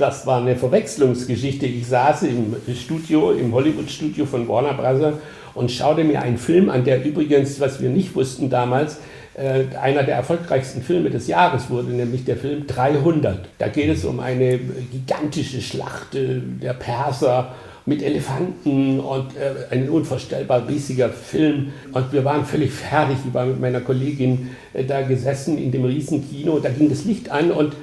[0.00, 1.66] Das war eine Verwechslungsgeschichte.
[1.66, 5.12] Ich saß im Studio, im Hollywood-Studio von Warner Bros.
[5.52, 8.96] und schaute mir einen Film an, der übrigens, was wir nicht wussten damals,
[9.34, 13.48] äh, einer der erfolgreichsten Filme des Jahres wurde, nämlich der Film 300.
[13.58, 17.54] Da geht es um eine gigantische Schlacht äh, der Perser
[17.86, 21.72] mit Elefanten und äh, ein unvorstellbar riesiger Film.
[21.92, 23.16] Und wir waren völlig fertig.
[23.26, 26.58] Ich war mit meiner Kollegin äh, da gesessen in dem riesen Kino.
[26.58, 27.74] Da ging das Licht an und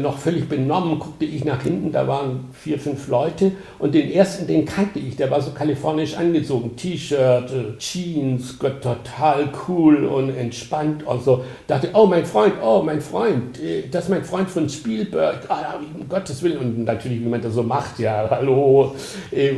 [0.00, 4.46] noch völlig benommen, guckte ich nach hinten, da waren vier, fünf Leute und den ersten,
[4.46, 11.06] den kannte ich, der war so kalifornisch angezogen, T-Shirt, äh, Jeans, total cool und entspannt
[11.06, 11.44] und so.
[11.66, 15.74] Dachte, oh mein Freund, oh mein Freund, äh, das ist mein Freund von Spielberg, ah,
[15.78, 18.94] um Gottes Willen und natürlich, wie man das so macht, ja, hallo,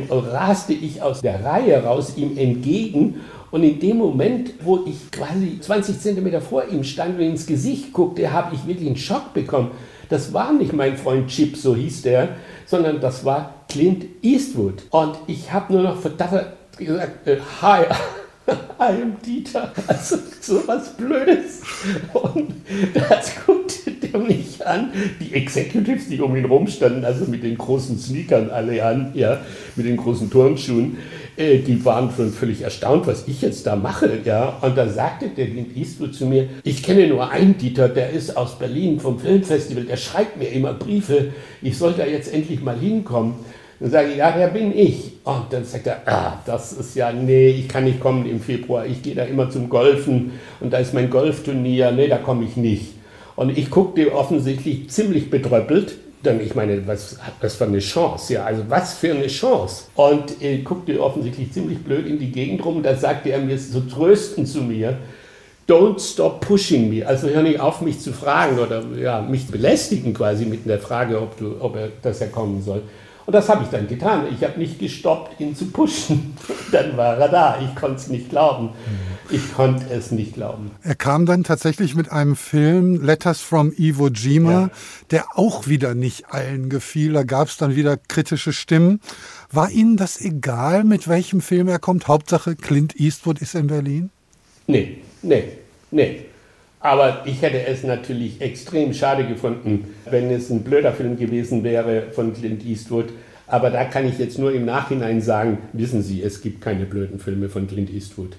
[0.09, 3.15] raste ich aus der Reihe raus ihm entgegen
[3.51, 7.93] und in dem Moment, wo ich quasi 20 Zentimeter vor ihm stand und ins Gesicht
[7.93, 9.71] guckte, habe ich wirklich einen Schock bekommen.
[10.09, 12.29] Das war nicht mein Freund Chip, so hieß der,
[12.65, 14.83] sondern das war Clint Eastwood.
[14.89, 17.83] Und ich habe nur noch verdattert gesagt, äh, hi,
[18.79, 19.71] I am Dieter.
[19.85, 21.61] Also so was Blödes.
[22.13, 22.53] Und
[22.93, 24.91] das guckte der mich an.
[25.19, 29.41] Die Executives, die um ihn rumstanden, also mit den großen Sneakern alle an, ja,
[29.75, 30.97] mit den großen Turnschuhen,
[31.39, 34.19] äh, die waren schon völlig erstaunt, was ich jetzt da mache.
[34.25, 34.57] Ja.
[34.61, 38.35] Und da sagte der Clint Eastwood zu mir, ich kenne nur einen Dieter, der ist
[38.35, 42.77] aus Berlin vom Filmfestival, der schreibt mir immer Briefe, ich soll da jetzt endlich mal
[42.77, 43.35] hinkommen.
[43.79, 45.13] Dann sage ich, ja, der bin ich.
[45.23, 48.85] Und dann sagt er, ah, das ist ja, nee, ich kann nicht kommen im Februar.
[48.85, 51.91] Ich gehe da immer zum Golfen und da ist mein Golfturnier.
[51.91, 52.95] Nee, da komme ich nicht.
[53.37, 58.33] Und ich guckte offensichtlich ziemlich betröppelt dann, ich meine, was das für eine Chance?
[58.33, 59.85] Ja, also was für eine Chance?
[59.95, 62.83] Und er guckte offensichtlich ziemlich blöd in die Gegend rum.
[62.83, 64.97] Da sagte er mir so tröstend zu mir,
[65.67, 67.05] don't stop pushing me.
[67.05, 71.21] Also hör nicht auf, mich zu fragen oder ja, mich belästigen quasi mit der Frage,
[71.21, 72.81] ob, du, ob er, dass er kommen soll.
[73.29, 74.25] Und das habe ich dann getan.
[74.33, 76.35] Ich habe nicht gestoppt, ihn zu pushen.
[76.71, 77.59] Dann war er da.
[77.61, 78.71] Ich konnte es nicht glauben.
[79.29, 80.71] Ich konnte es nicht glauben.
[80.81, 84.69] Er kam dann tatsächlich mit einem Film, Letters from Iwo Jima, ja.
[85.11, 87.13] der auch wieder nicht allen gefiel.
[87.13, 88.99] Da gab es dann wieder kritische Stimmen.
[89.51, 92.07] War Ihnen das egal, mit welchem Film er kommt?
[92.07, 94.09] Hauptsache Clint Eastwood ist in Berlin?
[94.65, 95.49] Nee, nee,
[95.91, 96.25] nee.
[96.79, 102.03] Aber ich hätte es natürlich extrem schade gefunden, wenn es ein blöder Film gewesen wäre
[102.11, 103.07] von Clint Eastwood.
[103.47, 107.19] Aber da kann ich jetzt nur im Nachhinein sagen, wissen Sie, es gibt keine blöden
[107.19, 108.37] Filme von Clint Eastwood.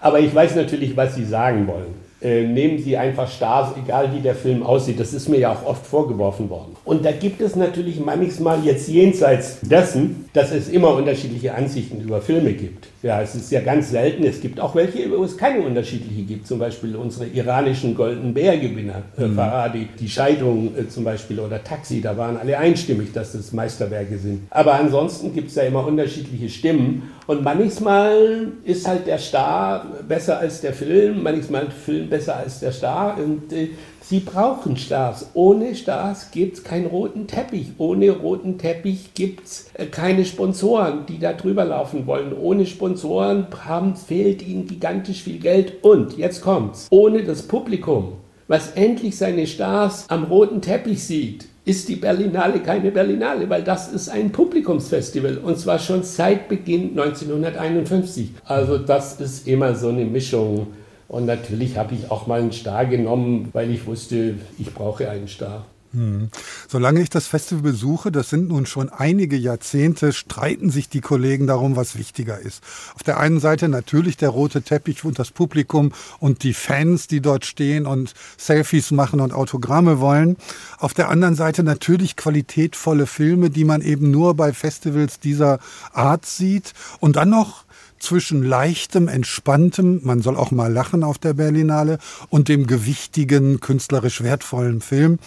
[0.00, 2.10] Aber ich weiß natürlich, was Sie sagen wollen.
[2.22, 5.00] Äh, nehmen Sie einfach Stars, egal wie der Film aussieht.
[5.00, 6.76] Das ist mir ja auch oft vorgeworfen worden.
[6.84, 12.20] Und da gibt es natürlich manchmal jetzt jenseits dessen, dass es immer unterschiedliche Ansichten über
[12.20, 12.88] Filme gibt.
[13.02, 14.24] Ja, es ist ja ganz selten.
[14.24, 16.46] Es gibt auch welche, wo es keine unterschiedliche gibt.
[16.46, 19.34] Zum Beispiel unsere iranischen Golden Bear-Gewinner, äh, mhm.
[19.34, 24.18] Faradi, die Scheidung äh, zum Beispiel oder Taxi, da waren alle einstimmig, dass das Meisterwerke
[24.18, 24.42] sind.
[24.50, 27.10] Aber ansonsten gibt es ja immer unterschiedliche Stimmen.
[27.26, 32.60] Und manchmal ist halt der Star besser als der Film, manchmal der Film besser als
[32.60, 33.16] der Star.
[33.16, 33.70] Und äh,
[34.02, 35.30] Sie brauchen Stars.
[35.34, 37.72] Ohne Stars gibt es keinen roten Teppich.
[37.78, 42.32] Ohne roten Teppich gibt es äh, keine Sponsoren, die da drüber laufen wollen.
[42.32, 45.84] Ohne Sponsoren haben, fehlt ihnen gigantisch viel Geld.
[45.84, 46.88] Und jetzt kommt's.
[46.90, 48.14] Ohne das Publikum,
[48.48, 53.92] was endlich seine Stars am roten Teppich sieht, ist die Berlinale keine Berlinale, weil das
[53.92, 58.30] ist ein Publikumsfestival und zwar schon seit Beginn 1951.
[58.44, 60.68] Also das ist immer so eine Mischung
[61.10, 65.26] und natürlich habe ich auch mal einen Star genommen, weil ich wusste, ich brauche einen
[65.26, 65.66] Star.
[65.92, 66.30] Hm.
[66.68, 71.48] Solange ich das Festival besuche, das sind nun schon einige Jahrzehnte, streiten sich die Kollegen
[71.48, 72.62] darum, was wichtiger ist.
[72.94, 77.20] Auf der einen Seite natürlich der rote Teppich und das Publikum und die Fans, die
[77.20, 80.36] dort stehen und Selfies machen und Autogramme wollen.
[80.78, 85.58] Auf der anderen Seite natürlich qualitätvolle Filme, die man eben nur bei Festivals dieser
[85.92, 86.72] Art sieht.
[87.00, 87.64] Und dann noch
[88.00, 91.98] zwischen leichtem, entspanntem, man soll auch mal lachen auf der Berlinale,
[92.30, 95.18] und dem gewichtigen, künstlerisch wertvollen Film.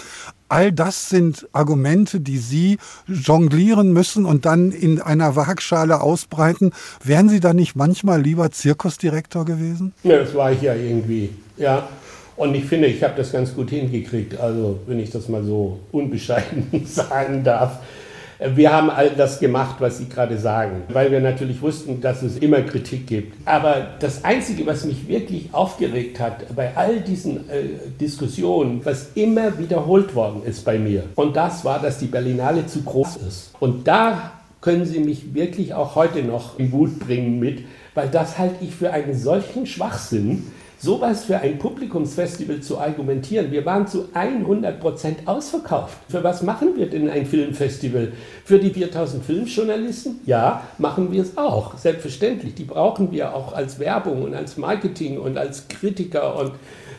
[0.50, 6.74] All das sind Argumente, die Sie jonglieren müssen und dann in einer Waagschale ausbreiten.
[7.04, 9.94] Wären Sie da nicht manchmal lieber Zirkusdirektor gewesen?
[10.04, 11.32] Ja, das war ich ja irgendwie.
[11.58, 11.88] Ja.
[12.36, 14.40] Und ich finde, ich habe das ganz gut hingekriegt.
[14.40, 17.80] Also, wenn ich das mal so unbescheiden sagen darf.
[18.46, 22.38] Wir haben all das gemacht, was Sie gerade sagen, weil wir natürlich wussten, dass es
[22.38, 23.38] immer Kritik gibt.
[23.46, 27.64] Aber das Einzige, was mich wirklich aufgeregt hat bei all diesen äh,
[28.00, 32.82] Diskussionen, was immer wiederholt worden ist bei mir, und das war, dass die Berlinale zu
[32.84, 33.52] groß ist.
[33.60, 37.64] Und da können Sie mich wirklich auch heute noch in Wut bringen mit,
[37.96, 40.52] weil das halte ich für einen solchen Schwachsinn,
[40.84, 43.52] sowas für ein Publikumsfestival zu argumentieren.
[43.52, 45.98] Wir waren zu 100 Prozent ausverkauft.
[46.10, 48.12] Für was machen wir denn ein Filmfestival?
[48.44, 50.20] Für die 4000 Filmjournalisten?
[50.26, 51.78] Ja, machen wir es auch.
[51.78, 52.56] Selbstverständlich.
[52.56, 56.52] Die brauchen wir auch als Werbung und als Marketing und als Kritiker und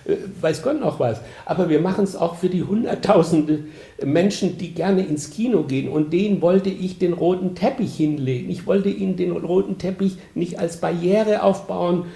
[0.06, 1.20] äh, weiß Gott noch was.
[1.44, 3.64] Aber wir machen es auch für die Hunderttausende
[4.02, 5.90] Menschen, die gerne ins Kino gehen.
[5.90, 8.48] Und denen wollte ich den roten Teppich hinlegen.
[8.48, 12.06] Ich wollte ihnen den roten Teppich nicht als Barriere aufbauen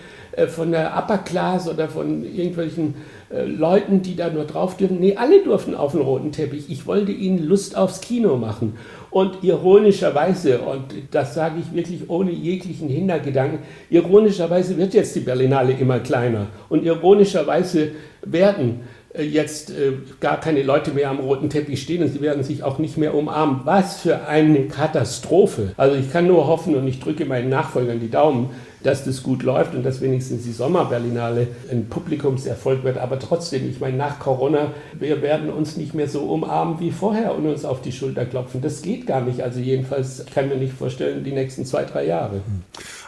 [0.47, 2.95] von der Upper Class oder von irgendwelchen
[3.31, 5.01] äh, Leuten, die da nur drauf dürfen.
[5.01, 6.71] Nee, alle durften auf den roten Teppich.
[6.71, 8.75] Ich wollte ihnen Lust aufs Kino machen.
[9.11, 13.61] Und ironischerweise, und das sage ich wirklich ohne jeglichen Hintergedanken,
[13.91, 16.47] ironischerweise wird jetzt die Berlinale immer kleiner.
[16.69, 18.81] Und ironischerweise werden
[19.15, 22.63] äh, jetzt äh, gar keine Leute mehr am roten Teppich stehen und sie werden sich
[22.63, 23.61] auch nicht mehr umarmen.
[23.65, 25.73] Was für eine Katastrophe.
[25.77, 28.51] Also ich kann nur hoffen und ich drücke meinen Nachfolgern die Daumen,
[28.83, 32.99] dass das gut läuft und dass wenigstens die Sommerberlinale ein Publikumserfolg wird.
[32.99, 37.35] Aber trotzdem, ich meine, nach Corona, wir werden uns nicht mehr so umarmen wie vorher
[37.35, 38.61] und uns auf die Schulter klopfen.
[38.61, 39.43] Das geht gar nicht.
[39.43, 42.41] Also jedenfalls kann ich mir nicht vorstellen, die nächsten zwei, drei Jahre.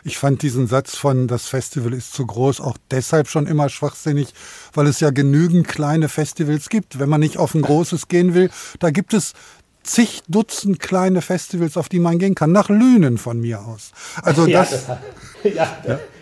[0.02, 4.28] Ich fand diesen Satz von das Festival ist zu groß auch deshalb schon immer schwachsinnig,
[4.72, 6.98] weil es ja genügend kleine Festivals gibt.
[6.98, 9.34] Wenn man nicht auf ein großes gehen will, da gibt es
[9.82, 13.92] zig Dutzend kleine Festivals, auf die man gehen kann, nach Lünen von mir aus.
[14.22, 15.68] Also Ja, das, das, ja,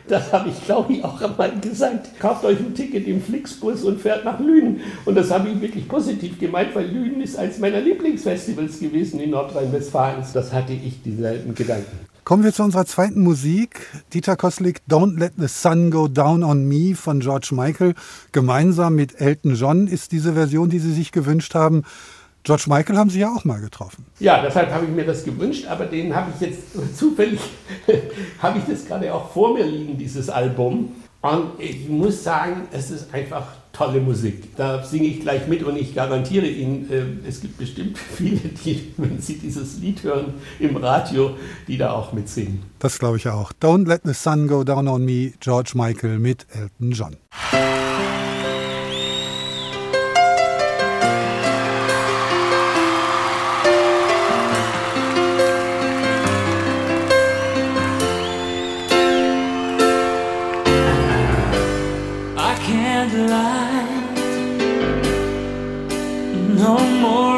[0.08, 2.18] das habe ich, glaube ich, auch einmal gesagt.
[2.18, 4.80] Kauft euch ein Ticket im Flixbus und fährt nach Lünen.
[5.04, 9.30] Und das habe ich wirklich positiv gemeint, weil Lünen ist eines meiner Lieblingsfestivals gewesen in
[9.30, 10.24] Nordrhein-Westfalen.
[10.32, 12.08] Das hatte ich dieselben Gedanken.
[12.24, 13.86] Kommen wir zu unserer zweiten Musik.
[14.12, 17.94] Dieter Koslik, Don't Let the Sun Go Down on Me von George Michael.
[18.32, 21.84] Gemeinsam mit Elton John ist diese Version, die Sie sich gewünscht haben.
[22.42, 24.06] George Michael haben Sie ja auch mal getroffen.
[24.20, 26.60] Ja, deshalb habe ich mir das gewünscht, aber den habe ich jetzt
[26.96, 27.40] zufällig,
[28.42, 30.92] habe ich das gerade auch vor mir liegen, dieses Album.
[31.20, 34.56] Und ich muss sagen, es ist einfach tolle Musik.
[34.56, 38.92] Da singe ich gleich mit und ich garantiere Ihnen, äh, es gibt bestimmt viele, die,
[38.96, 41.36] wenn sie dieses Lied hören im Radio,
[41.66, 42.62] die da auch mitsingen.
[42.78, 43.52] Das glaube ich auch.
[43.60, 47.16] Don't Let the Sun Go Down on Me, George Michael mit Elton John.
[66.68, 67.37] No more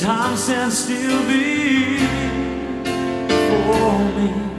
[0.00, 1.18] time stands still
[3.28, 4.49] before me.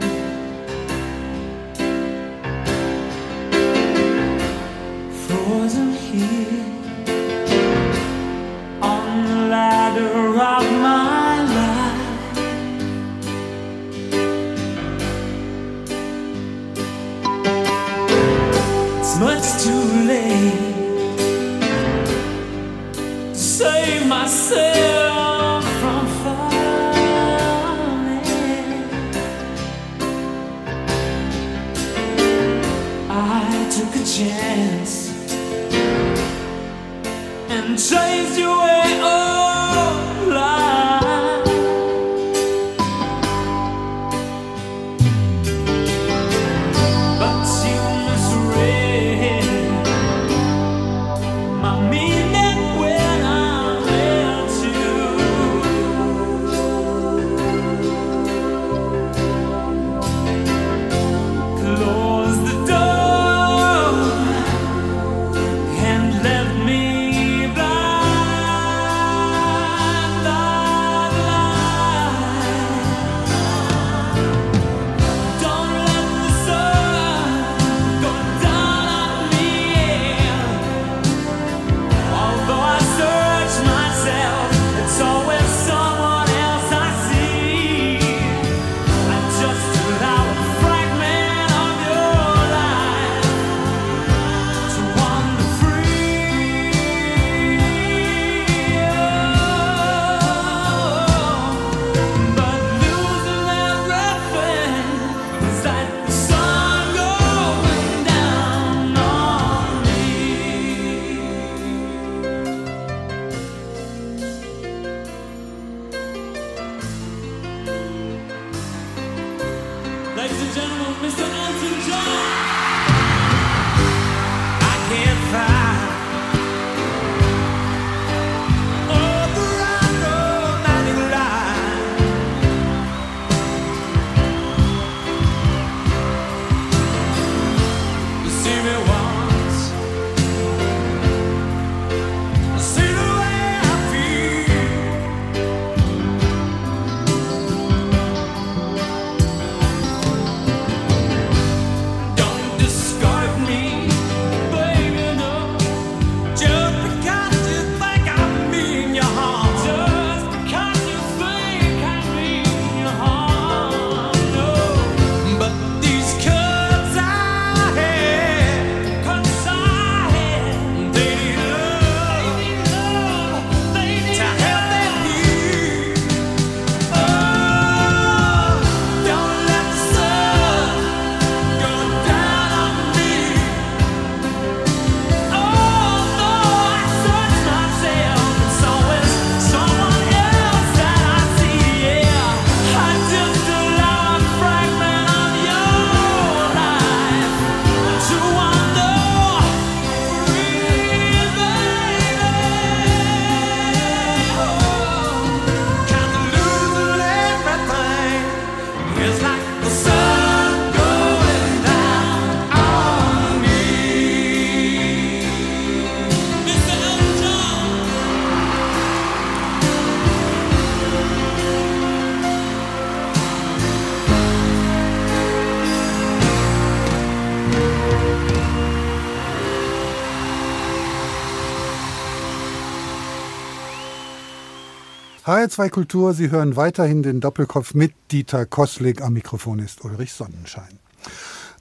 [235.52, 239.02] HR2 Kultur, Sie hören weiterhin den Doppelkopf mit Dieter Koslik.
[239.02, 240.80] Am Mikrofon ist Ulrich Sonnenschein.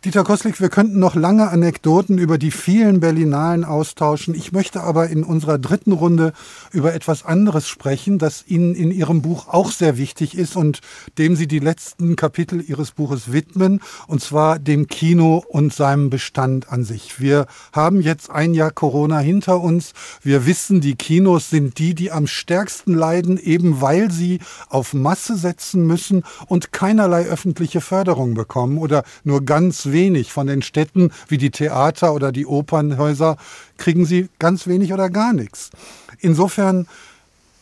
[0.03, 4.35] Dieter Koslik, wir könnten noch lange Anekdoten über die vielen Berlinalen austauschen.
[4.35, 6.33] Ich möchte aber in unserer dritten Runde
[6.73, 10.81] über etwas anderes sprechen, das Ihnen in Ihrem Buch auch sehr wichtig ist und
[11.19, 16.73] dem Sie die letzten Kapitel Ihres Buches widmen, und zwar dem Kino und seinem Bestand
[16.73, 17.21] an sich.
[17.21, 17.45] Wir
[17.75, 19.93] haben jetzt ein Jahr Corona hinter uns.
[20.23, 24.39] Wir wissen, die Kinos sind die, die am stärksten leiden, eben weil sie
[24.71, 30.33] auf Masse setzen müssen und keinerlei öffentliche Förderung bekommen oder nur ganz wenig.
[30.33, 33.37] Von den Städten wie die Theater oder die Opernhäuser
[33.79, 35.71] kriegen sie ganz wenig oder gar nichts.
[36.19, 36.87] Insofern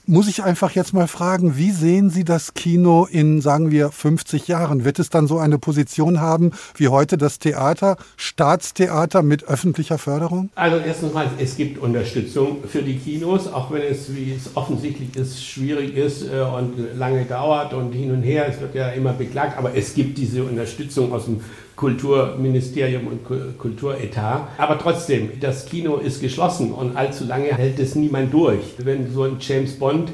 [0.08, 4.48] muss ich einfach jetzt mal fragen, wie sehen Sie das Kino in, sagen wir, 50
[4.48, 4.84] Jahren?
[4.86, 10.48] Wird es dann so eine Position haben wie heute das Theater, Staatstheater mit öffentlicher Förderung?
[10.54, 15.14] Also erstens mal, es gibt Unterstützung für die Kinos, auch wenn es, wie es offensichtlich
[15.14, 18.48] ist, schwierig ist äh, und lange dauert und hin und her.
[18.48, 21.40] Es wird ja immer beklagt, aber es gibt diese Unterstützung aus dem
[21.78, 24.48] Kulturministerium und Kulturetat.
[24.58, 28.74] Aber trotzdem, das Kino ist geschlossen und allzu lange hält es niemand durch.
[28.78, 30.10] Wenn so ein James Bond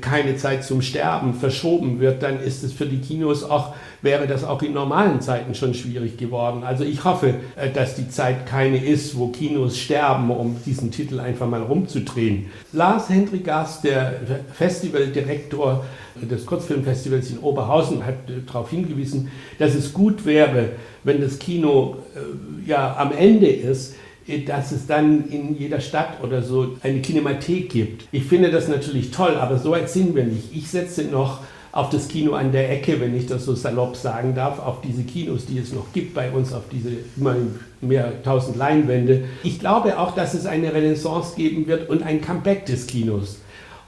[0.00, 4.44] keine Zeit zum Sterben verschoben wird, dann ist es für die Kinos auch, wäre das
[4.44, 6.62] auch in normalen Zeiten schon schwierig geworden.
[6.62, 11.18] Also ich hoffe, äh, dass die Zeit keine ist, wo Kinos sterben, um diesen Titel
[11.18, 12.46] einfach mal rumzudrehen.
[12.72, 14.14] Lars Hendrik Gast, der
[14.52, 15.84] Festivaldirektor
[16.14, 20.70] des Kurzfilmfestivals in Oberhausen, hat äh, darauf hingewiesen, dass es gut wäre,
[21.02, 23.96] wenn das Kino äh, ja am Ende ist,
[24.38, 28.06] dass es dann in jeder Stadt oder so eine Kinemathek gibt.
[28.12, 30.54] Ich finde das natürlich toll, aber so weit sind wir nicht.
[30.54, 31.40] Ich setze noch
[31.72, 35.04] auf das Kino an der Ecke, wenn ich das so salopp sagen darf, auf diese
[35.04, 39.24] Kinos, die es noch gibt bei uns, auf diese immerhin mehr tausend Leinwände.
[39.44, 43.38] Ich glaube auch, dass es eine Renaissance geben wird und ein Comeback des Kinos.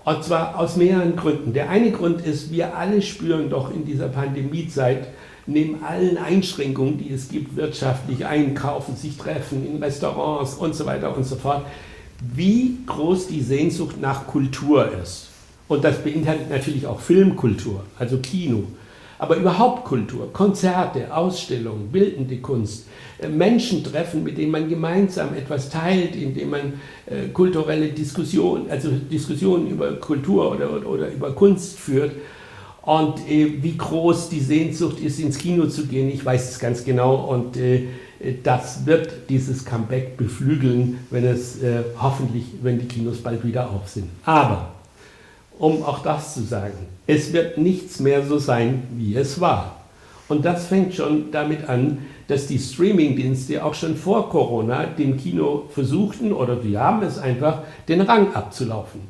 [0.05, 1.53] Und zwar aus mehreren Gründen.
[1.53, 5.09] Der eine Grund ist, wir alle spüren doch in dieser Pandemiezeit,
[5.47, 11.17] neben allen Einschränkungen, die es gibt, wirtschaftlich einkaufen, sich treffen in Restaurants und so weiter
[11.17, 11.65] und so fort,
[12.35, 15.29] wie groß die Sehnsucht nach Kultur ist.
[15.69, 18.65] Und das beinhaltet natürlich auch Filmkultur, also Kino,
[19.19, 22.87] aber überhaupt Kultur, Konzerte, Ausstellungen, bildende Kunst,
[23.21, 26.73] äh, Menschen treffen, mit denen man gemeinsam etwas teilt, indem man
[27.07, 32.13] äh, kulturelle Diskussionen, also Diskussionen über Kultur oder, oder, oder über Kunst führt
[32.83, 36.85] und äh, wie groß die Sehnsucht ist, ins Kino zu gehen, ich weiß es ganz
[36.85, 37.15] genau.
[37.15, 37.85] Und äh,
[38.43, 43.89] das wird dieses Comeback beflügeln, wenn es äh, hoffentlich, wenn die Kinos bald wieder auf
[43.89, 44.09] sind.
[44.25, 44.73] Aber,
[45.59, 49.77] um auch das zu sagen, es wird nichts mehr so sein, wie es war.
[50.29, 55.65] Und das fängt schon damit an, dass die Streamingdienste auch schon vor Corona dem Kino
[55.71, 59.01] versuchten, oder wir haben es einfach, den Rang abzulaufen.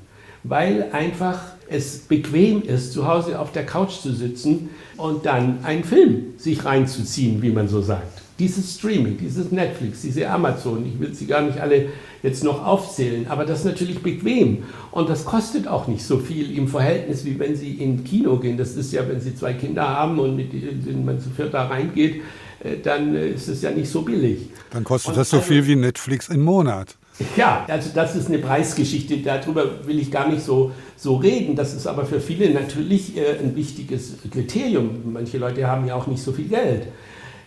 [0.43, 1.39] Weil einfach
[1.73, 6.65] es bequem ist, zu Hause auf der Couch zu sitzen und dann einen Film sich
[6.65, 8.23] reinzuziehen, wie man so sagt.
[8.39, 11.87] Dieses Streaming, dieses Netflix, diese Amazon, ich will sie gar nicht alle
[12.23, 16.57] jetzt noch aufzählen, aber das ist natürlich bequem und das kostet auch nicht so viel
[16.57, 18.57] im Verhältnis, wie wenn Sie in Kino gehen.
[18.57, 21.67] Das ist ja, wenn Sie zwei Kinder haben und mit denen man zu viert da
[21.67, 22.23] reingeht,
[22.63, 24.49] äh, dann äh, ist es ja nicht so billig.
[24.71, 26.97] Dann kostet und das so viel wie Netflix im Monat.
[27.37, 31.57] Ja, also das ist eine Preisgeschichte, darüber will ich gar nicht so, so reden.
[31.57, 35.13] Das ist aber für viele natürlich äh, ein wichtiges Kriterium.
[35.13, 36.87] Manche Leute haben ja auch nicht so viel Geld.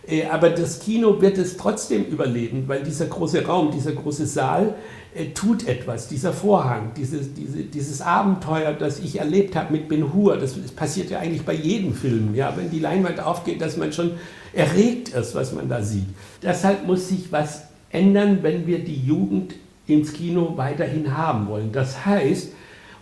[0.06, 4.74] Äh, aber das Kino wird es trotzdem überleben, weil dieser große Raum, dieser große Saal
[5.14, 6.08] äh, tut etwas.
[6.08, 10.70] Dieser Vorhang, dieses, diese, dieses Abenteuer, das ich erlebt habe mit Ben Hur, das, das,
[10.70, 12.34] passiert ja eigentlich bei jedem Film.
[12.34, 14.12] Ja, wenn die Leinwand aufgeht, dass man schon
[14.52, 16.06] erregt ist, was man da sieht.
[16.42, 17.64] Deshalb muss sich was
[17.96, 19.54] ändern, wenn wir die Jugend
[19.86, 21.72] ins Kino weiterhin haben wollen.
[21.72, 22.52] Das heißt,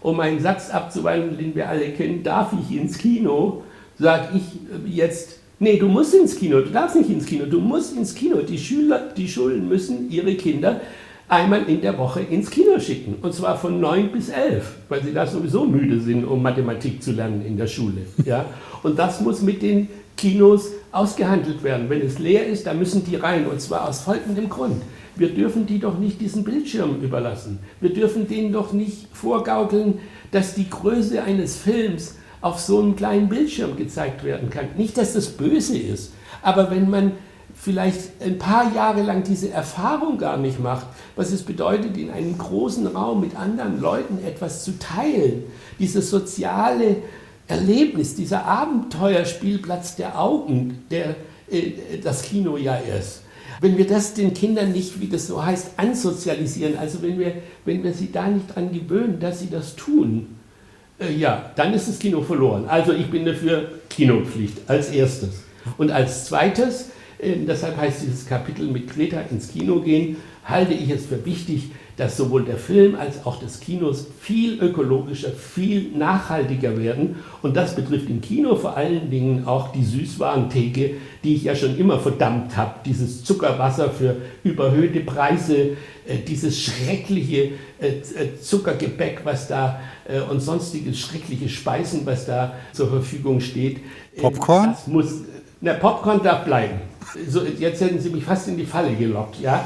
[0.01, 3.63] um einen Satz abzuwandeln, den wir alle kennen, darf ich ins Kino,
[3.99, 7.97] sage ich jetzt, nee, du musst ins Kino, du darfst nicht ins Kino, du musst
[7.97, 8.37] ins Kino.
[8.43, 10.81] Die Schüler, die Schulen müssen ihre Kinder
[11.29, 13.17] einmal in der Woche ins Kino schicken.
[13.23, 17.13] Und zwar von 9 bis 11, weil sie da sowieso müde sind, um Mathematik zu
[17.13, 18.03] lernen in der Schule.
[18.25, 18.47] Ja?
[18.83, 21.89] Und das muss mit den Kinos ausgehandelt werden.
[21.89, 23.47] Wenn es leer ist, dann müssen die rein.
[23.47, 24.83] Und zwar aus folgendem Grund.
[25.17, 27.61] Wir dürfen die doch nicht diesen Bildschirm überlassen.
[27.81, 30.01] Wir dürfen denen doch nicht vorgaukeln,
[30.31, 34.67] dass die Größe eines Films auf so einem kleinen Bildschirm gezeigt werden kann.
[34.77, 36.13] Nicht, dass das böse ist,
[36.43, 37.13] aber wenn man
[37.65, 40.87] vielleicht ein paar Jahre lang diese Erfahrung gar nicht macht,
[41.17, 45.45] was es bedeutet, in einem großen Raum mit anderen Leuten etwas zu teilen,
[45.79, 46.97] dieses soziale
[47.49, 51.17] Erlebnis, dieser Abenteuerspielplatz der Augen, der
[51.51, 53.23] äh, das Kino ja ist.
[53.63, 57.33] Wenn wir das den Kindern nicht, wie das so heißt, ansozialisieren, also wenn wir,
[57.65, 60.37] wenn wir sie da nicht dran gewöhnen, dass sie das tun,
[61.01, 62.67] äh, ja, dann ist das Kino verloren.
[62.69, 65.31] Also ich bin dafür Kinopflicht als erstes.
[65.79, 66.91] Und als zweites,
[67.47, 72.17] deshalb heißt dieses Kapitel mit Greta ins Kino gehen, halte ich es für wichtig, dass
[72.17, 77.17] sowohl der Film als auch des Kinos viel ökologischer, viel nachhaltiger werden.
[77.41, 81.79] Und das betrifft im Kino vor allen Dingen auch die Süßwarentheke, die ich ja schon
[81.79, 82.75] immer verdammt habe.
[82.85, 89.81] Dieses Zuckerwasser für überhöhte Preise, äh, dieses schreckliche äh, äh, Zuckergebäck, was da
[90.31, 93.79] und sonstige schreckliche Speisen, was da zur Verfügung steht.
[94.21, 94.73] Popcorn?
[94.73, 95.23] Das muss,
[95.63, 96.75] na, Popcorn darf bleiben.
[97.29, 99.41] So, jetzt hätten Sie mich fast in die Falle gelockt.
[99.41, 99.65] Ja?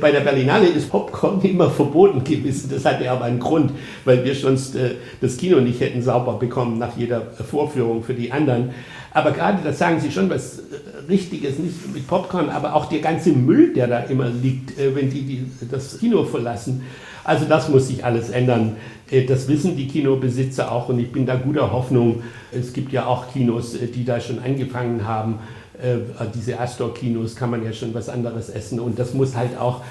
[0.00, 2.70] Bei der Berlinale ist Popcorn immer verboten gewesen.
[2.70, 3.72] Das hatte aber einen Grund,
[4.04, 8.32] weil wir sonst äh, das Kino nicht hätten sauber bekommen nach jeder Vorführung für die
[8.32, 8.70] anderen.
[9.18, 10.62] Aber gerade, das sagen Sie schon, was äh,
[11.08, 15.10] Richtiges, nicht mit Popcorn, aber auch der ganze Müll, der da immer liegt, äh, wenn
[15.10, 16.82] die, die das Kino verlassen.
[17.24, 18.76] Also das muss sich alles ändern.
[19.10, 22.22] Äh, das wissen die Kinobesitzer auch und ich bin da guter Hoffnung.
[22.52, 25.40] Es gibt ja auch Kinos, die da schon angefangen haben,
[26.34, 29.84] diese Astor-Kinos kann man ja schon was anderes essen und das muss halt auch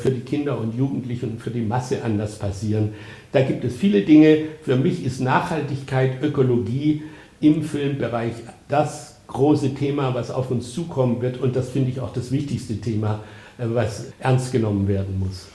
[0.00, 2.90] für die Kinder und Jugendlichen und für die Masse anders passieren.
[3.32, 4.36] Da gibt es viele Dinge.
[4.62, 7.02] Für mich ist Nachhaltigkeit, Ökologie
[7.42, 8.34] im Filmbereich
[8.68, 12.80] das große Thema, was auf uns zukommen wird und das finde ich auch das wichtigste
[12.80, 13.20] Thema,
[13.58, 15.46] äh, was ernst genommen werden muss.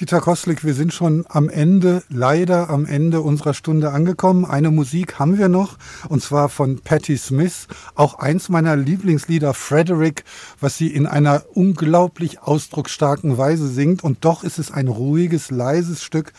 [0.00, 4.46] Dieter Kostlik, wir sind schon am Ende, leider am Ende unserer Stunde angekommen.
[4.46, 5.76] Eine Musik haben wir noch,
[6.08, 10.24] und zwar von Patti Smith, auch eins meiner Lieblingslieder, Frederick,
[10.58, 14.02] was sie in einer unglaublich ausdrucksstarken Weise singt.
[14.02, 16.32] Und doch ist es ein ruhiges, leises Stück.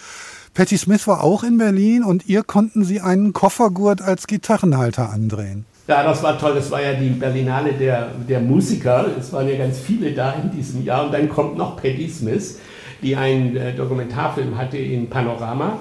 [0.54, 5.66] Patti Smith war auch in Berlin und ihr konnten sie einen Koffergurt als Gitarrenhalter andrehen.
[5.88, 6.56] Ja, das war toll.
[6.56, 9.08] Das war ja die Berlinale der, der Musiker.
[9.20, 11.06] Es waren ja ganz viele da in diesem Jahr.
[11.06, 12.58] Und dann kommt noch Patti Smith
[13.02, 15.80] die einen äh, Dokumentarfilm hatte in Panorama.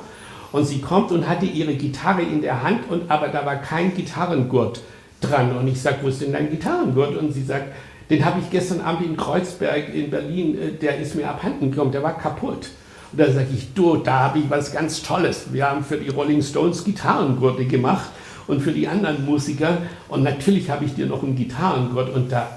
[0.53, 3.95] Und sie kommt und hatte ihre Gitarre in der Hand, und, aber da war kein
[3.95, 4.83] Gitarrengurt
[5.21, 5.57] dran.
[5.57, 7.17] Und ich sage, wo ist denn dein Gitarrengurt?
[7.17, 7.69] Und sie sagt,
[8.09, 11.93] den habe ich gestern Abend in Kreuzberg in Berlin, äh, der ist mir abhanden gekommen,
[11.93, 12.71] der war kaputt.
[13.13, 15.53] Und da sage ich, du, da habe ich was ganz Tolles.
[15.53, 18.11] Wir haben für die Rolling Stones Gitarrengurte gemacht
[18.47, 19.79] und für die anderen Musiker.
[20.09, 22.15] Und natürlich habe ich dir noch einen Gitarrengurt.
[22.15, 22.49] Und da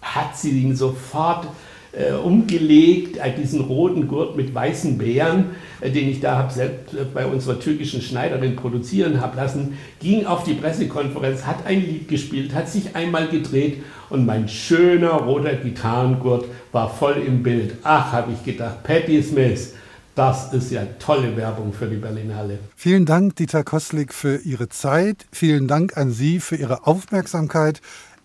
[0.00, 1.46] hat sie ihn sofort
[1.92, 5.46] äh, umgelegt, äh, diesen roten Gurt mit weißen Beeren,
[5.80, 10.26] äh, den ich da habe selbst äh, bei unserer türkischen Schneiderin produzieren habe lassen, ging
[10.26, 13.78] auf die Pressekonferenz, hat ein Lied gespielt, hat sich einmal gedreht
[14.10, 17.74] und mein schöner roter Gitarrengurt war voll im Bild.
[17.82, 19.74] Ach, habe ich gedacht, Patti Smith.
[20.18, 22.58] Das ist ja tolle Werbung für die Berlinale.
[22.74, 25.26] Vielen Dank, Dieter Kostlik, für Ihre Zeit.
[25.30, 27.80] Vielen Dank an Sie für Ihre Aufmerksamkeit.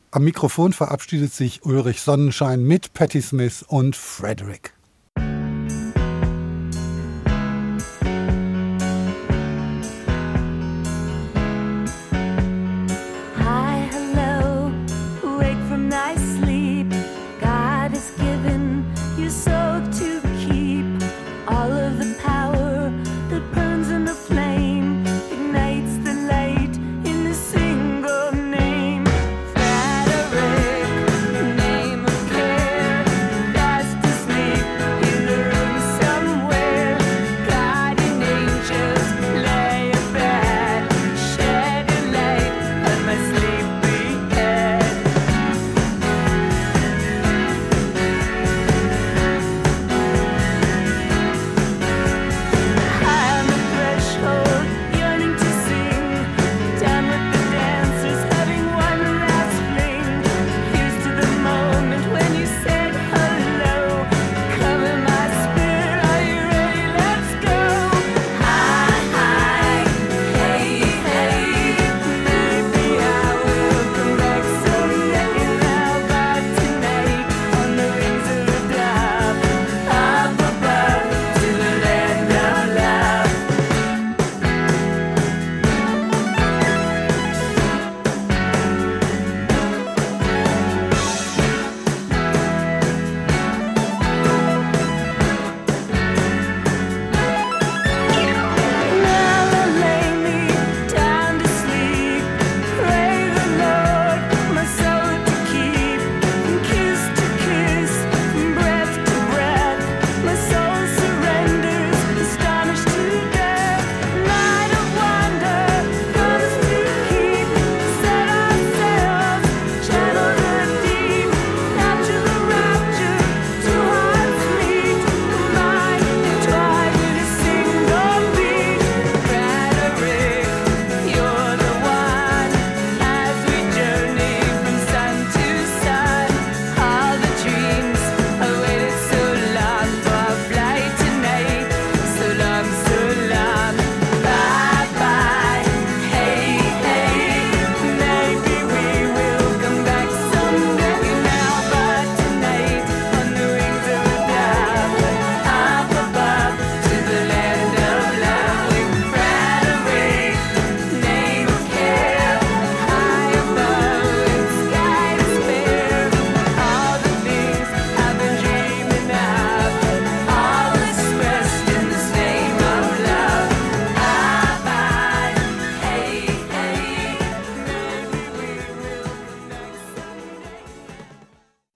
[0.10, 4.74] Am Mikrofon verabschiedet sich Ulrich Sonnenschein mit Patti Smith und Frederick.